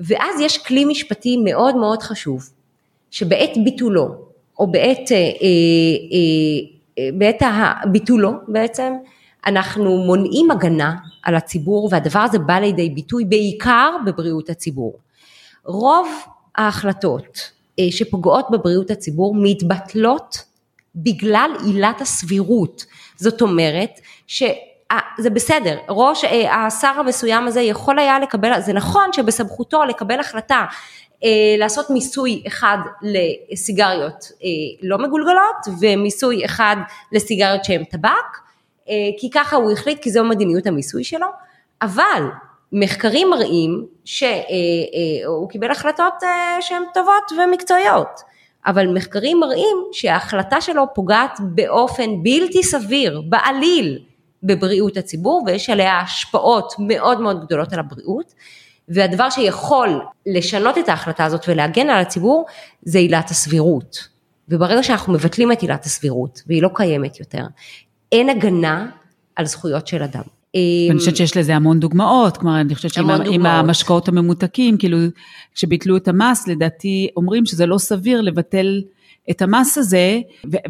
ואז 0.00 0.40
יש 0.40 0.58
כלי 0.58 0.84
משפטי 0.84 1.36
מאוד 1.36 1.76
מאוד 1.76 2.02
חשוב, 2.02 2.50
שבעת 3.10 3.50
ביטולו 3.64 4.25
או 4.58 4.66
בעת, 4.66 5.12
אה, 5.12 5.16
אה, 5.16 5.22
אה, 6.98 7.08
בעת 7.14 7.42
ביטולו 7.92 8.32
בעצם, 8.48 8.92
אנחנו 9.46 9.98
מונעים 9.98 10.50
הגנה 10.50 10.94
על 11.22 11.34
הציבור 11.34 11.88
והדבר 11.92 12.18
הזה 12.18 12.38
בא 12.38 12.54
לידי 12.54 12.90
ביטוי 12.90 13.24
בעיקר 13.24 13.90
בבריאות 14.06 14.50
הציבור. 14.50 14.98
רוב 15.64 16.08
ההחלטות 16.56 17.50
שפוגעות 17.90 18.46
בבריאות 18.50 18.90
הציבור 18.90 19.34
מתבטלות 19.38 20.44
בגלל 20.96 21.50
עילת 21.64 22.00
הסבירות. 22.00 22.84
זאת 23.16 23.42
אומרת 23.42 24.00
שזה 24.26 25.30
בסדר, 25.34 25.78
ראש, 25.88 26.24
השר 26.50 26.92
המסוים 26.98 27.46
הזה 27.46 27.60
יכול 27.60 27.98
היה 27.98 28.18
לקבל, 28.18 28.60
זה 28.60 28.72
נכון 28.72 29.12
שבסמכותו 29.12 29.84
לקבל 29.84 30.20
החלטה 30.20 30.64
לעשות 31.58 31.90
מיסוי 31.90 32.42
אחד 32.46 32.78
לסיגריות 33.02 34.32
אה, 34.44 34.48
לא 34.82 34.98
מגולגלות 34.98 35.66
ומיסוי 35.80 36.44
אחד 36.44 36.76
לסיגריות 37.12 37.64
שהן 37.64 37.84
טבק, 37.84 38.38
אה, 38.88 38.94
כי 39.18 39.30
ככה 39.30 39.56
הוא 39.56 39.72
החליט, 39.72 40.02
כי 40.02 40.10
זו 40.10 40.24
מדיניות 40.24 40.66
המיסוי 40.66 41.04
שלו, 41.04 41.26
אבל 41.82 42.22
מחקרים 42.72 43.30
מראים 43.30 43.86
שהוא 44.04 45.48
קיבל 45.50 45.70
החלטות 45.70 46.14
שהן 46.60 46.82
טובות 46.94 47.32
ומקצועיות, 47.38 48.20
אבל 48.66 48.86
מחקרים 48.86 49.40
מראים 49.40 49.76
שההחלטה 49.92 50.60
שלו 50.60 50.84
פוגעת 50.94 51.38
באופן 51.40 52.22
בלתי 52.22 52.62
סביר, 52.62 53.22
בעליל, 53.28 53.98
בבריאות 54.42 54.96
הציבור 54.96 55.42
ויש 55.46 55.70
עליה 55.70 56.00
השפעות 56.00 56.72
מאוד 56.78 57.20
מאוד 57.20 57.44
גדולות 57.44 57.72
על 57.72 57.78
הבריאות. 57.78 58.34
והדבר 58.88 59.30
שיכול 59.30 60.00
לשנות 60.26 60.78
את 60.78 60.88
ההחלטה 60.88 61.24
הזאת 61.24 61.44
ולהגן 61.48 61.90
על 61.90 62.00
הציבור 62.00 62.46
זה 62.82 62.98
עילת 62.98 63.30
הסבירות. 63.30 64.08
וברגע 64.48 64.82
שאנחנו 64.82 65.12
מבטלים 65.12 65.52
את 65.52 65.62
עילת 65.62 65.84
הסבירות 65.84 66.42
והיא 66.46 66.62
לא 66.62 66.70
קיימת 66.74 67.20
יותר, 67.20 67.44
אין 68.12 68.28
הגנה 68.28 68.86
על 69.36 69.46
זכויות 69.46 69.86
של 69.86 70.02
אדם. 70.02 70.22
אני 70.90 70.98
חושבת 70.98 71.16
שיש 71.16 71.36
לזה 71.36 71.56
המון 71.56 71.80
דוגמאות, 71.80 72.36
כלומר 72.36 72.60
אני 72.60 72.74
חושבת 72.74 72.92
שעם 72.92 73.46
המשקאות 73.46 74.08
הממותקים, 74.08 74.78
כאילו 74.78 74.98
כשביטלו 75.54 75.96
את 75.96 76.08
המס, 76.08 76.48
לדעתי 76.48 77.08
אומרים 77.16 77.46
שזה 77.46 77.66
לא 77.66 77.78
סביר 77.78 78.20
לבטל 78.20 78.82
את 79.30 79.42
המס 79.42 79.78
הזה, 79.78 80.20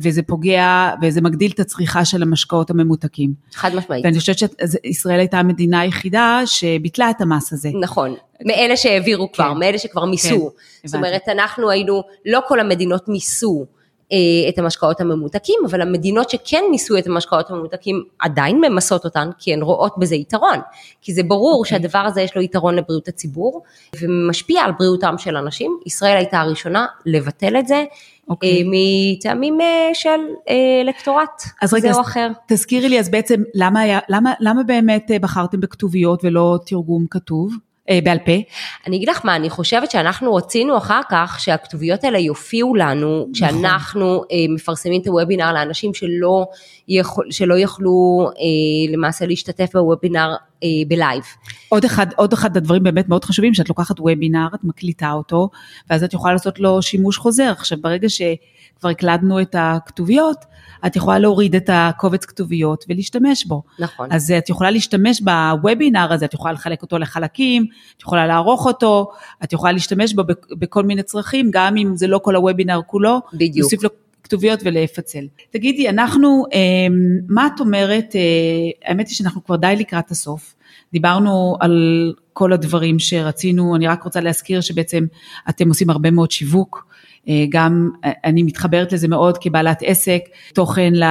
וזה 0.02 0.22
פוגע, 0.22 0.90
וזה 1.02 1.20
מגדיל 1.20 1.50
את 1.54 1.60
הצריכה 1.60 2.04
של 2.04 2.22
המשקאות 2.22 2.70
הממותקים. 2.70 3.34
חד 3.54 3.74
משמעית. 3.74 4.04
ואני 4.04 4.18
חושבת 4.18 4.36
שישראל 4.38 5.18
הייתה 5.18 5.38
המדינה 5.38 5.80
היחידה 5.80 6.40
שביטלה 6.46 7.10
את 7.10 7.20
המס 7.20 7.52
הזה. 7.52 7.70
נכון, 7.80 8.14
מאלה 8.44 8.76
שהעבירו 8.76 9.32
כבר, 9.32 9.52
כן. 9.54 9.58
מאלה 9.58 9.78
שכבר 9.78 10.04
מיסו. 10.04 10.50
כן, 10.82 10.88
זאת 10.88 10.94
אומרת, 10.94 11.22
אנחנו 11.28 11.70
היינו, 11.70 12.02
לא 12.26 12.40
כל 12.48 12.60
המדינות 12.60 13.08
מיסו. 13.08 13.66
אה, 14.12 14.48
את 14.48 14.58
המשקאות 14.58 15.00
הממותקים, 15.00 15.56
אבל 15.70 15.80
המדינות 15.80 16.30
שכן 16.30 16.64
ניסו 16.70 16.98
את 16.98 17.06
המשקאות 17.06 17.50
הממותקים 17.50 18.04
עדיין 18.18 18.60
ממסות 18.60 19.04
אותן, 19.04 19.30
כי 19.38 19.52
הן 19.52 19.62
רואות 19.62 19.94
בזה 19.98 20.16
יתרון, 20.16 20.58
כי 21.02 21.14
זה 21.14 21.22
ברור 21.22 21.54
okay. 21.54 21.58
אוקיי. 21.58 21.78
שהדבר 21.78 21.98
הזה 21.98 22.20
יש 22.22 22.36
לו 22.36 22.42
יתרון 22.42 22.74
לבריאות 22.74 23.08
הציבור, 23.08 23.62
ומשפיע 24.00 24.62
על 24.62 24.72
בריאותם 24.78 25.14
של 25.18 25.36
אנשים, 25.36 25.78
ישראל 25.86 26.16
הייתה 26.16 26.40
הראשונה 26.40 26.86
לבטל 27.06 27.56
את 27.56 27.68
זה. 27.68 27.84
אוקיי. 28.28 28.62
אה, 28.62 28.62
מטעמים 28.66 29.60
אה, 29.60 29.90
של 29.94 30.20
אלקטורט 30.80 31.42
זה 31.64 31.76
רגע, 31.76 31.92
או 31.94 32.00
אחר. 32.00 32.28
תזכירי 32.48 32.88
לי, 32.88 33.00
אז 33.00 33.08
בעצם 33.08 33.42
למה, 33.54 33.80
היה, 33.80 33.98
למה, 34.08 34.32
למה 34.40 34.62
באמת 34.62 35.10
בחרתם 35.20 35.60
בכתוביות 35.60 36.24
ולא 36.24 36.58
תרגום 36.66 37.06
כתוב? 37.10 37.54
אה, 37.90 37.98
בעל 38.04 38.18
פה? 38.18 38.32
אני 38.86 38.96
אגיד 38.96 39.08
לך 39.08 39.20
מה, 39.24 39.36
אני 39.36 39.50
חושבת 39.50 39.90
שאנחנו 39.90 40.34
רצינו 40.34 40.76
אחר 40.76 41.00
כך 41.10 41.36
שהכתוביות 41.40 42.04
האלה 42.04 42.18
יופיעו 42.18 42.74
לנו, 42.74 43.28
כשאנחנו 43.34 44.14
נכון. 44.14 44.26
אה, 44.32 44.54
מפרסמים 44.54 45.02
את 45.02 45.06
הוובינר 45.06 45.52
לאנשים 45.52 45.94
שלא, 45.94 46.46
יכול, 46.88 47.26
שלא 47.30 47.58
יכלו 47.58 48.26
אה, 48.28 48.92
למעשה 48.92 49.26
להשתתף 49.26 49.70
בוובינר 49.74 50.34
בלייב. 50.88 51.22
עוד 51.68 51.84
אחד, 51.84 52.06
עוד 52.16 52.32
אחד 52.32 52.56
הדברים 52.56 52.82
באמת 52.82 53.08
מאוד 53.08 53.24
חשובים, 53.24 53.54
שאת 53.54 53.68
לוקחת 53.68 54.00
וובינר, 54.00 54.46
את 54.54 54.64
מקליטה 54.64 55.12
אותו, 55.12 55.48
ואז 55.90 56.04
את 56.04 56.14
יכולה 56.14 56.32
לעשות 56.32 56.60
לו 56.60 56.82
שימוש 56.82 57.18
חוזר. 57.18 57.50
עכשיו 57.50 57.78
ברגע 57.80 58.08
שכבר 58.76 58.88
הקלדנו 58.90 59.40
את 59.40 59.54
הכתוביות, 59.58 60.44
את 60.86 60.96
יכולה 60.96 61.18
להוריד 61.18 61.56
את 61.56 61.70
הקובץ 61.72 62.24
כתוביות 62.24 62.84
ולהשתמש 62.88 63.46
בו. 63.46 63.62
נכון. 63.78 64.08
אז 64.12 64.30
את 64.30 64.48
יכולה 64.48 64.70
להשתמש 64.70 65.20
בוובינר 65.20 66.12
הזה, 66.12 66.24
את 66.24 66.34
יכולה 66.34 66.52
לחלק 66.52 66.82
אותו 66.82 66.98
לחלקים, 66.98 67.66
את 67.96 68.02
יכולה 68.02 68.26
לערוך 68.26 68.66
אותו, 68.66 69.10
את 69.44 69.52
יכולה 69.52 69.72
להשתמש 69.72 70.14
בו 70.14 70.22
בכל 70.50 70.82
מיני 70.82 71.02
צרכים, 71.02 71.50
גם 71.52 71.76
אם 71.76 71.96
זה 71.96 72.06
לא 72.06 72.18
כל 72.18 72.36
הוובינר 72.36 72.80
כולו. 72.86 73.20
בדיוק. 73.32 73.56
להוסיף 73.56 73.82
לו 73.82 73.90
כתוביות 74.22 74.60
ולפצל. 74.64 75.26
תגידי, 75.50 75.88
אנחנו, 75.88 76.44
אמ, 76.52 77.18
מה 77.28 77.46
את 77.46 77.60
אומרת, 77.60 78.16
אה, 78.16 78.20
האמת 78.90 79.08
היא 79.08 79.16
שאנחנו 79.16 79.44
כבר 79.44 79.56
די 79.56 79.74
לקראת 79.78 80.10
הסוף. 80.10 80.54
דיברנו 80.92 81.56
על 81.60 82.12
כל 82.32 82.52
הדברים 82.52 82.98
שרצינו, 82.98 83.76
אני 83.76 83.88
רק 83.88 84.02
רוצה 84.02 84.20
להזכיר 84.20 84.60
שבעצם 84.60 85.06
אתם 85.48 85.68
עושים 85.68 85.90
הרבה 85.90 86.10
מאוד 86.10 86.30
שיווק, 86.30 86.86
גם 87.48 87.90
אה, 88.04 88.10
אני 88.24 88.42
מתחברת 88.42 88.92
לזה 88.92 89.08
מאוד 89.08 89.38
כבעלת 89.38 89.78
עסק, 89.82 90.20
תוכן 90.54 90.92
ל, 90.94 91.04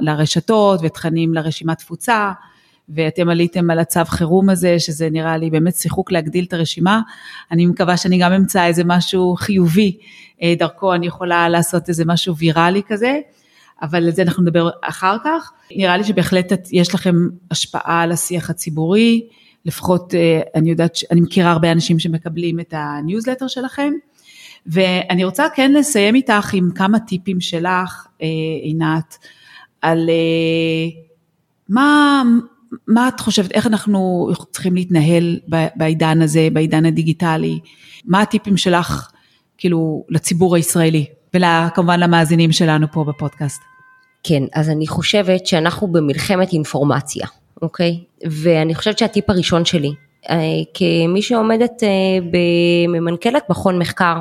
לרשתות 0.00 0.80
ותכנים 0.82 1.34
לרשימת 1.34 1.78
תפוצה, 1.78 2.32
ואתם 2.88 3.28
עליתם 3.28 3.70
על 3.70 3.78
הצו 3.78 4.04
חירום 4.04 4.50
הזה, 4.50 4.78
שזה 4.78 5.10
נראה 5.10 5.36
לי 5.36 5.50
באמת 5.50 5.74
שיחק 5.74 6.12
להגדיל 6.12 6.44
את 6.44 6.52
הרשימה. 6.52 7.00
אני 7.50 7.66
מקווה 7.66 7.96
שאני 7.96 8.18
גם 8.18 8.32
אמצא 8.32 8.66
איזה 8.66 8.82
משהו 8.84 9.34
חיובי, 9.38 9.98
אה, 10.42 10.54
דרכו 10.58 10.94
אני 10.94 11.06
יכולה 11.06 11.48
לעשות 11.48 11.88
איזה 11.88 12.04
משהו 12.06 12.36
ויראלי 12.36 12.82
כזה. 12.88 13.20
אבל 13.82 14.04
על 14.04 14.10
זה 14.10 14.22
אנחנו 14.22 14.42
נדבר 14.42 14.70
אחר 14.82 15.16
כך. 15.24 15.52
נראה 15.76 15.96
לי 15.96 16.04
שבהחלט 16.04 16.52
יש 16.72 16.94
לכם 16.94 17.14
השפעה 17.50 18.02
על 18.02 18.12
השיח 18.12 18.50
הציבורי, 18.50 19.28
לפחות 19.64 20.14
אה, 20.14 20.40
אני 20.54 20.70
יודעת, 20.70 20.98
אני 21.10 21.20
מכירה 21.20 21.50
הרבה 21.50 21.72
אנשים 21.72 21.98
שמקבלים 21.98 22.60
את 22.60 22.74
הניוזלטר 22.76 23.48
שלכם, 23.48 23.92
ואני 24.66 25.24
רוצה 25.24 25.44
כן 25.54 25.72
לסיים 25.72 26.14
איתך 26.14 26.54
עם 26.54 26.70
כמה 26.74 27.00
טיפים 27.00 27.40
שלך, 27.40 28.06
אה, 28.22 28.26
עינת, 28.62 29.18
על 29.82 30.10
מה, 31.68 32.22
מה 32.88 33.08
את 33.08 33.20
חושבת, 33.20 33.52
איך 33.52 33.66
אנחנו 33.66 34.30
צריכים 34.50 34.74
להתנהל 34.74 35.38
בעידן 35.76 36.22
הזה, 36.22 36.48
בעידן 36.52 36.86
הדיגיטלי? 36.86 37.60
מה 38.04 38.20
הטיפים 38.20 38.56
שלך, 38.56 39.10
כאילו, 39.58 40.04
לציבור 40.08 40.56
הישראלי, 40.56 41.06
וכמובן 41.36 42.00
למאזינים 42.00 42.52
שלנו 42.52 42.86
פה 42.92 43.04
בפודקאסט? 43.04 43.62
כן, 44.22 44.42
אז 44.54 44.70
אני 44.70 44.86
חושבת 44.86 45.46
שאנחנו 45.46 45.86
במלחמת 45.88 46.52
אינפורמציה, 46.52 47.26
אוקיי? 47.62 48.04
ואני 48.30 48.74
חושבת 48.74 48.98
שהטיפ 48.98 49.30
הראשון 49.30 49.64
שלי, 49.64 49.92
אה, 50.30 50.36
כמי 50.74 51.22
שעומדת 51.22 51.82
אה, 51.82 51.88
בממנכ"לת 52.30 53.50
מכון 53.50 53.78
מחקר, 53.78 54.16
אה, 54.16 54.20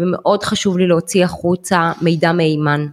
ומאוד 0.00 0.42
חשוב 0.42 0.78
לי 0.78 0.86
להוציא 0.86 1.24
החוצה 1.24 1.92
מידע 2.02 2.32
מהימן, 2.32 2.86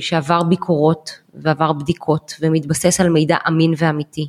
שעבר 0.00 0.42
ביקורות 0.42 1.10
ועבר 1.34 1.72
בדיקות 1.72 2.34
ומתבסס 2.40 3.00
על 3.00 3.08
מידע 3.08 3.36
אמין 3.48 3.74
ואמיתי. 3.76 4.28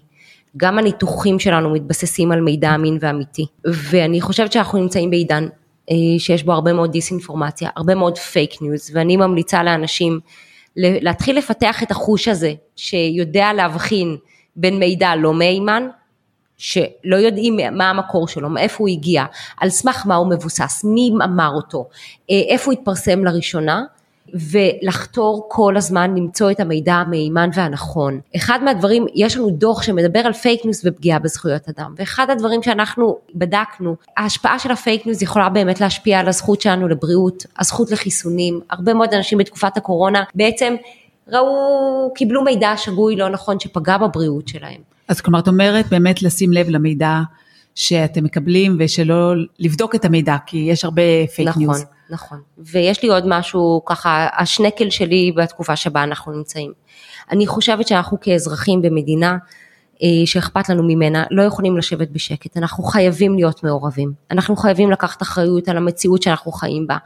גם 0.58 0.78
הניתוחים 0.78 1.40
שלנו 1.40 1.70
מתבססים 1.70 2.32
על 2.32 2.42
מידע 2.42 2.76
אמין 2.76 2.98
ואמיתי. 3.02 3.46
ואני 3.66 4.22
חושבת 4.22 4.52
שאנחנו 4.52 4.80
נמצאים 4.80 5.10
בעידן 5.10 5.48
אה, 5.92 5.96
שיש 6.20 6.44
בו 6.44 6.52
הרבה 6.52 6.74
מאוד 6.74 6.92
דיסאינפורמציה, 6.92 7.70
הרבה 7.76 7.96
מאוד 7.96 8.18
fake 8.18 8.62
news, 8.62 8.92
ואני 8.94 9.18
ממליצה 9.18 9.64
לאנשים 9.64 10.20
להתחיל 10.76 11.38
לפתח 11.38 11.84
את 11.84 11.92
החוש 11.92 12.28
הזה, 12.28 12.54
שיודע 12.76 13.54
להבחין 13.54 14.18
בין 14.56 14.80
מידע 14.80 15.16
לא 15.16 15.34
מהימן, 15.34 15.88
שלא 16.62 17.16
יודעים 17.16 17.60
מה 17.72 17.90
המקור 17.90 18.28
שלו, 18.28 18.50
מאיפה 18.50 18.76
הוא 18.80 18.90
הגיע, 18.90 19.26
על 19.58 19.70
סמך 19.70 20.04
מה 20.06 20.16
הוא 20.16 20.28
מבוסס, 20.30 20.82
מי 20.84 21.12
אמר 21.24 21.52
אותו, 21.56 21.88
אה, 22.30 22.42
איפה 22.48 22.72
הוא 22.72 22.80
התפרסם 22.80 23.26
לראשונה, 23.26 23.84
ולחתור 24.34 25.48
כל 25.50 25.78
הזמן 25.78 26.16
למצוא 26.16 26.52
את 26.52 26.60
המידע 26.60 26.94
המהימן 26.94 27.50
והנכון. 27.54 28.20
אחד 28.36 28.60
מהדברים, 28.64 29.06
יש 29.16 29.38
לנו 29.38 29.50
דוח 29.50 29.84
שמדבר 29.84 30.20
על 30.20 30.34
fake 30.34 30.66
news 30.66 30.82
ופגיעה 30.86 31.20
בזכויות 31.20 31.70
אדם, 31.70 31.94
ואחד 31.98 32.30
הדברים 32.30 32.64
שאנחנו 32.64 33.18
בדקנו, 33.36 33.96
ההשפעה 34.18 34.60
של 34.60 34.72
ה 34.72 34.79
fake 34.79 35.06
news 35.06 35.22
יכולה 35.22 35.50
באמת 35.50 35.82
להשפיע 35.82 36.20
על 36.20 36.28
הזכות 36.28 36.62
שלנו 36.62 36.88
לבריאות, 36.88 37.46
הזכות 37.60 37.92
לחיסונים, 37.92 38.60
הרבה 38.70 38.94
מאוד 38.94 39.14
אנשים 39.14 39.38
בתקופת 39.38 39.78
הקורונה 39.78 40.24
בעצם 40.36 40.76
ראו, 41.28 42.12
קיבלו 42.16 42.44
מידע 42.44 42.74
שגוי 42.78 43.16
לא 43.16 43.30
נכון 43.30 43.60
שפגע 43.60 43.98
בבריאות 43.98 44.48
שלהם. 44.48 44.82
אז 45.12 45.22
כלומר 45.22 45.40
את 45.40 45.48
אומרת 45.48 45.90
באמת 45.90 46.22
לשים 46.22 46.54
לב 46.54 46.70
למידע 46.70 47.20
שאתם 47.76 48.24
מקבלים 48.24 48.78
ושלא 48.80 49.34
לבדוק 49.60 49.96
את 49.96 50.06
המידע 50.06 50.36
כי 50.46 50.58
יש 50.58 50.86
הרבה 50.86 51.02
פייק 51.36 51.48
נכון. 51.48 51.64
news. 51.64 51.86
נכון, 52.10 52.42
ויש 52.58 53.04
לי 53.04 53.10
עוד 53.10 53.24
משהו 53.28 53.82
ככה, 53.86 54.28
השנקל 54.38 54.90
שלי 54.90 55.32
בתקופה 55.38 55.76
שבה 55.76 56.04
אנחנו 56.04 56.32
נמצאים. 56.32 56.72
אני 57.32 57.48
חושבת 57.48 57.88
שאנחנו 57.88 58.20
כאזרחים 58.22 58.82
במדינה 58.82 59.38
שאכפת 60.26 60.70
לנו 60.70 60.84
ממנה, 60.84 61.24
לא 61.32 61.44
יכולים 61.44 61.78
לשבת 61.78 62.10
בשקט, 62.10 62.58
אנחנו 62.58 62.84
חייבים 62.84 63.36
להיות 63.36 63.64
מעורבים, 63.64 64.14
אנחנו 64.32 64.56
חייבים 64.56 64.92
לקחת 64.92 65.22
אחריות 65.22 65.70
על 65.70 65.78
המציאות 65.78 66.22
שאנחנו 66.22 66.52
חיים 66.52 66.88
בה, 66.88 66.98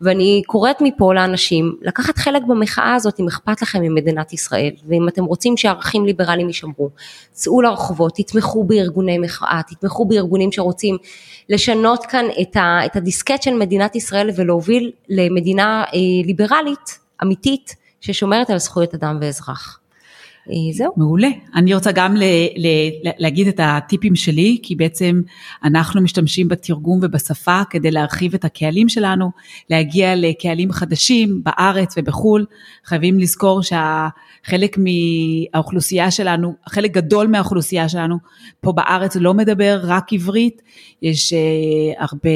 ואני 0.00 0.42
קוראת 0.46 0.76
מפה 0.80 1.14
לאנשים 1.14 1.76
לקחת 1.82 2.18
חלק 2.18 2.42
במחאה 2.48 2.94
הזאת 2.94 3.20
אם 3.20 3.28
אכפת 3.28 3.62
לכם 3.62 3.82
ממדינת 3.82 4.32
ישראל, 4.32 4.70
ואם 4.88 5.08
אתם 5.08 5.24
רוצים 5.24 5.56
שערכים 5.56 6.04
ליברליים 6.06 6.46
יישמרו, 6.46 6.90
צאו 7.32 7.62
לרחובות, 7.62 8.12
תתמכו 8.16 8.64
בארגוני 8.64 9.18
מחאה, 9.18 9.60
תתמכו 9.66 10.04
בארגונים 10.04 10.52
שרוצים 10.52 10.96
לשנות 11.48 12.06
כאן 12.06 12.24
את, 12.40 12.56
ה, 12.56 12.78
את 12.86 12.96
הדיסקט 12.96 13.42
של 13.42 13.54
מדינת 13.54 13.96
ישראל 13.96 14.30
ולהוביל 14.36 14.92
למדינה 15.08 15.84
אה, 15.94 16.26
ליברלית, 16.26 16.98
אמיתית, 17.22 17.74
ששומרת 18.00 18.50
על 18.50 18.58
זכויות 18.58 18.94
אדם 18.94 19.18
ואזרח. 19.20 19.80
אה, 20.50 20.72
זהו. 20.72 20.92
מעולה. 20.96 21.28
אני 21.54 21.74
רוצה 21.74 21.92
גם 21.92 22.16
ל, 22.16 22.22
ל, 22.56 22.66
להגיד 23.18 23.48
את 23.48 23.60
הטיפים 23.62 24.16
שלי, 24.16 24.58
כי 24.62 24.74
בעצם 24.74 25.22
אנחנו 25.64 26.00
משתמשים 26.02 26.48
בתרגום 26.48 26.98
ובשפה 27.02 27.62
כדי 27.70 27.90
להרחיב 27.90 28.34
את 28.34 28.44
הקהלים 28.44 28.88
שלנו, 28.88 29.30
להגיע 29.70 30.14
לקהלים 30.16 30.72
חדשים 30.72 31.40
בארץ 31.42 31.94
ובחו"ל. 31.98 32.46
חייבים 32.84 33.18
לזכור 33.18 33.62
שהחלק 33.62 34.78
מהאוכלוסייה 34.78 36.10
שלנו, 36.10 36.54
חלק 36.68 36.90
גדול 36.90 37.26
מהאוכלוסייה 37.26 37.88
שלנו 37.88 38.16
פה 38.60 38.72
בארץ 38.72 39.16
לא 39.16 39.34
מדבר 39.34 39.80
רק 39.82 40.12
עברית, 40.12 40.62
יש 41.02 41.32
uh, 41.32 42.02
הרבה 42.02 42.30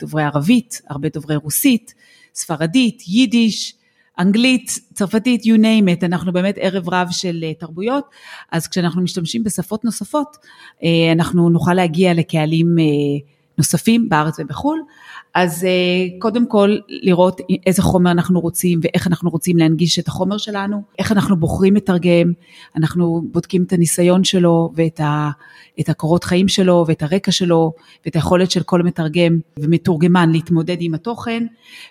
דוברי 0.00 0.22
ערבית, 0.22 0.80
הרבה 0.88 1.08
דוברי 1.08 1.36
רוסית, 1.36 1.94
ספרדית, 2.34 3.02
יידיש, 3.08 3.74
אנגלית, 4.18 4.78
צרפתית, 4.94 5.42
you 5.42 5.58
name 5.58 6.00
it, 6.00 6.06
אנחנו 6.06 6.32
באמת 6.32 6.54
ערב 6.58 6.88
רב 6.88 7.08
של 7.10 7.40
אה, 7.42 7.54
תרבויות, 7.54 8.04
אז 8.52 8.68
כשאנחנו 8.68 9.02
משתמשים 9.02 9.44
בשפות 9.44 9.84
נוספות, 9.84 10.36
אה, 10.82 11.12
אנחנו 11.12 11.50
נוכל 11.50 11.74
להגיע 11.74 12.14
לקהלים 12.14 12.78
אה, 12.78 12.84
נוספים 13.58 14.08
בארץ 14.08 14.40
ובחו"ל, 14.40 14.80
אז 15.34 15.66
קודם 16.18 16.48
כל 16.48 16.76
לראות 16.88 17.40
איזה 17.66 17.82
חומר 17.82 18.10
אנחנו 18.10 18.40
רוצים 18.40 18.80
ואיך 18.82 19.06
אנחנו 19.06 19.30
רוצים 19.30 19.56
להנגיש 19.56 19.98
את 19.98 20.08
החומר 20.08 20.38
שלנו, 20.38 20.82
איך 20.98 21.12
אנחנו 21.12 21.36
בוחרים 21.36 21.74
מתרגם, 21.74 22.32
אנחנו 22.76 23.22
בודקים 23.32 23.62
את 23.62 23.72
הניסיון 23.72 24.24
שלו 24.24 24.72
ואת 24.74 25.00
ה, 25.00 25.30
את 25.80 25.88
הקורות 25.88 26.24
חיים 26.24 26.48
שלו 26.48 26.84
ואת 26.88 27.02
הרקע 27.02 27.32
שלו 27.32 27.72
ואת 28.06 28.14
היכולת 28.14 28.50
של 28.50 28.62
כל 28.62 28.82
מתרגם 28.82 29.38
ומתורגמן 29.58 30.32
להתמודד 30.32 30.76
עם 30.80 30.94
התוכן 30.94 31.46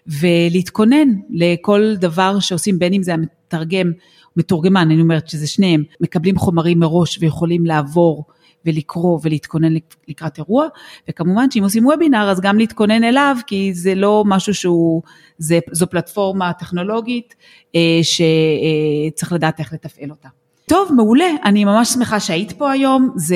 ולהתכונן 0.07 1.09
לכל 1.29 1.95
דבר 1.95 2.39
שעושים 2.39 2.79
בין 2.79 2.93
אם 2.93 3.03
זה 3.03 3.13
המתרגם, 3.13 3.91
מתורגמן, 4.37 4.91
אני 4.91 5.01
אומרת 5.01 5.29
שזה 5.29 5.47
שניהם, 5.47 5.83
מקבלים 6.01 6.37
חומרים 6.37 6.79
מראש 6.79 7.17
ויכולים 7.21 7.65
לעבור 7.65 8.25
ולקרוא 8.65 9.19
ולהתכונן 9.23 9.73
לקראת 10.07 10.37
אירוע, 10.37 10.67
וכמובן 11.09 11.51
שאם 11.51 11.63
עושים 11.63 11.85
וובינר 11.85 12.29
אז 12.31 12.41
גם 12.41 12.57
להתכונן 12.57 13.03
אליו, 13.03 13.37
כי 13.47 13.73
זה 13.73 13.95
לא 13.95 14.23
משהו 14.27 14.53
שהוא, 14.53 15.01
זה, 15.37 15.59
זו 15.71 15.87
פלטפורמה 15.87 16.53
טכנולוגית 16.53 17.35
אה, 17.75 17.99
שצריך 18.03 19.33
לדעת 19.33 19.59
איך 19.59 19.73
לתפעל 19.73 20.09
אותה. 20.09 20.29
טוב, 20.71 20.91
מעולה, 20.95 21.29
אני 21.43 21.65
ממש 21.65 21.89
שמחה 21.89 22.19
שהיית 22.19 22.51
פה 22.51 22.71
היום, 22.71 23.09
זה 23.15 23.35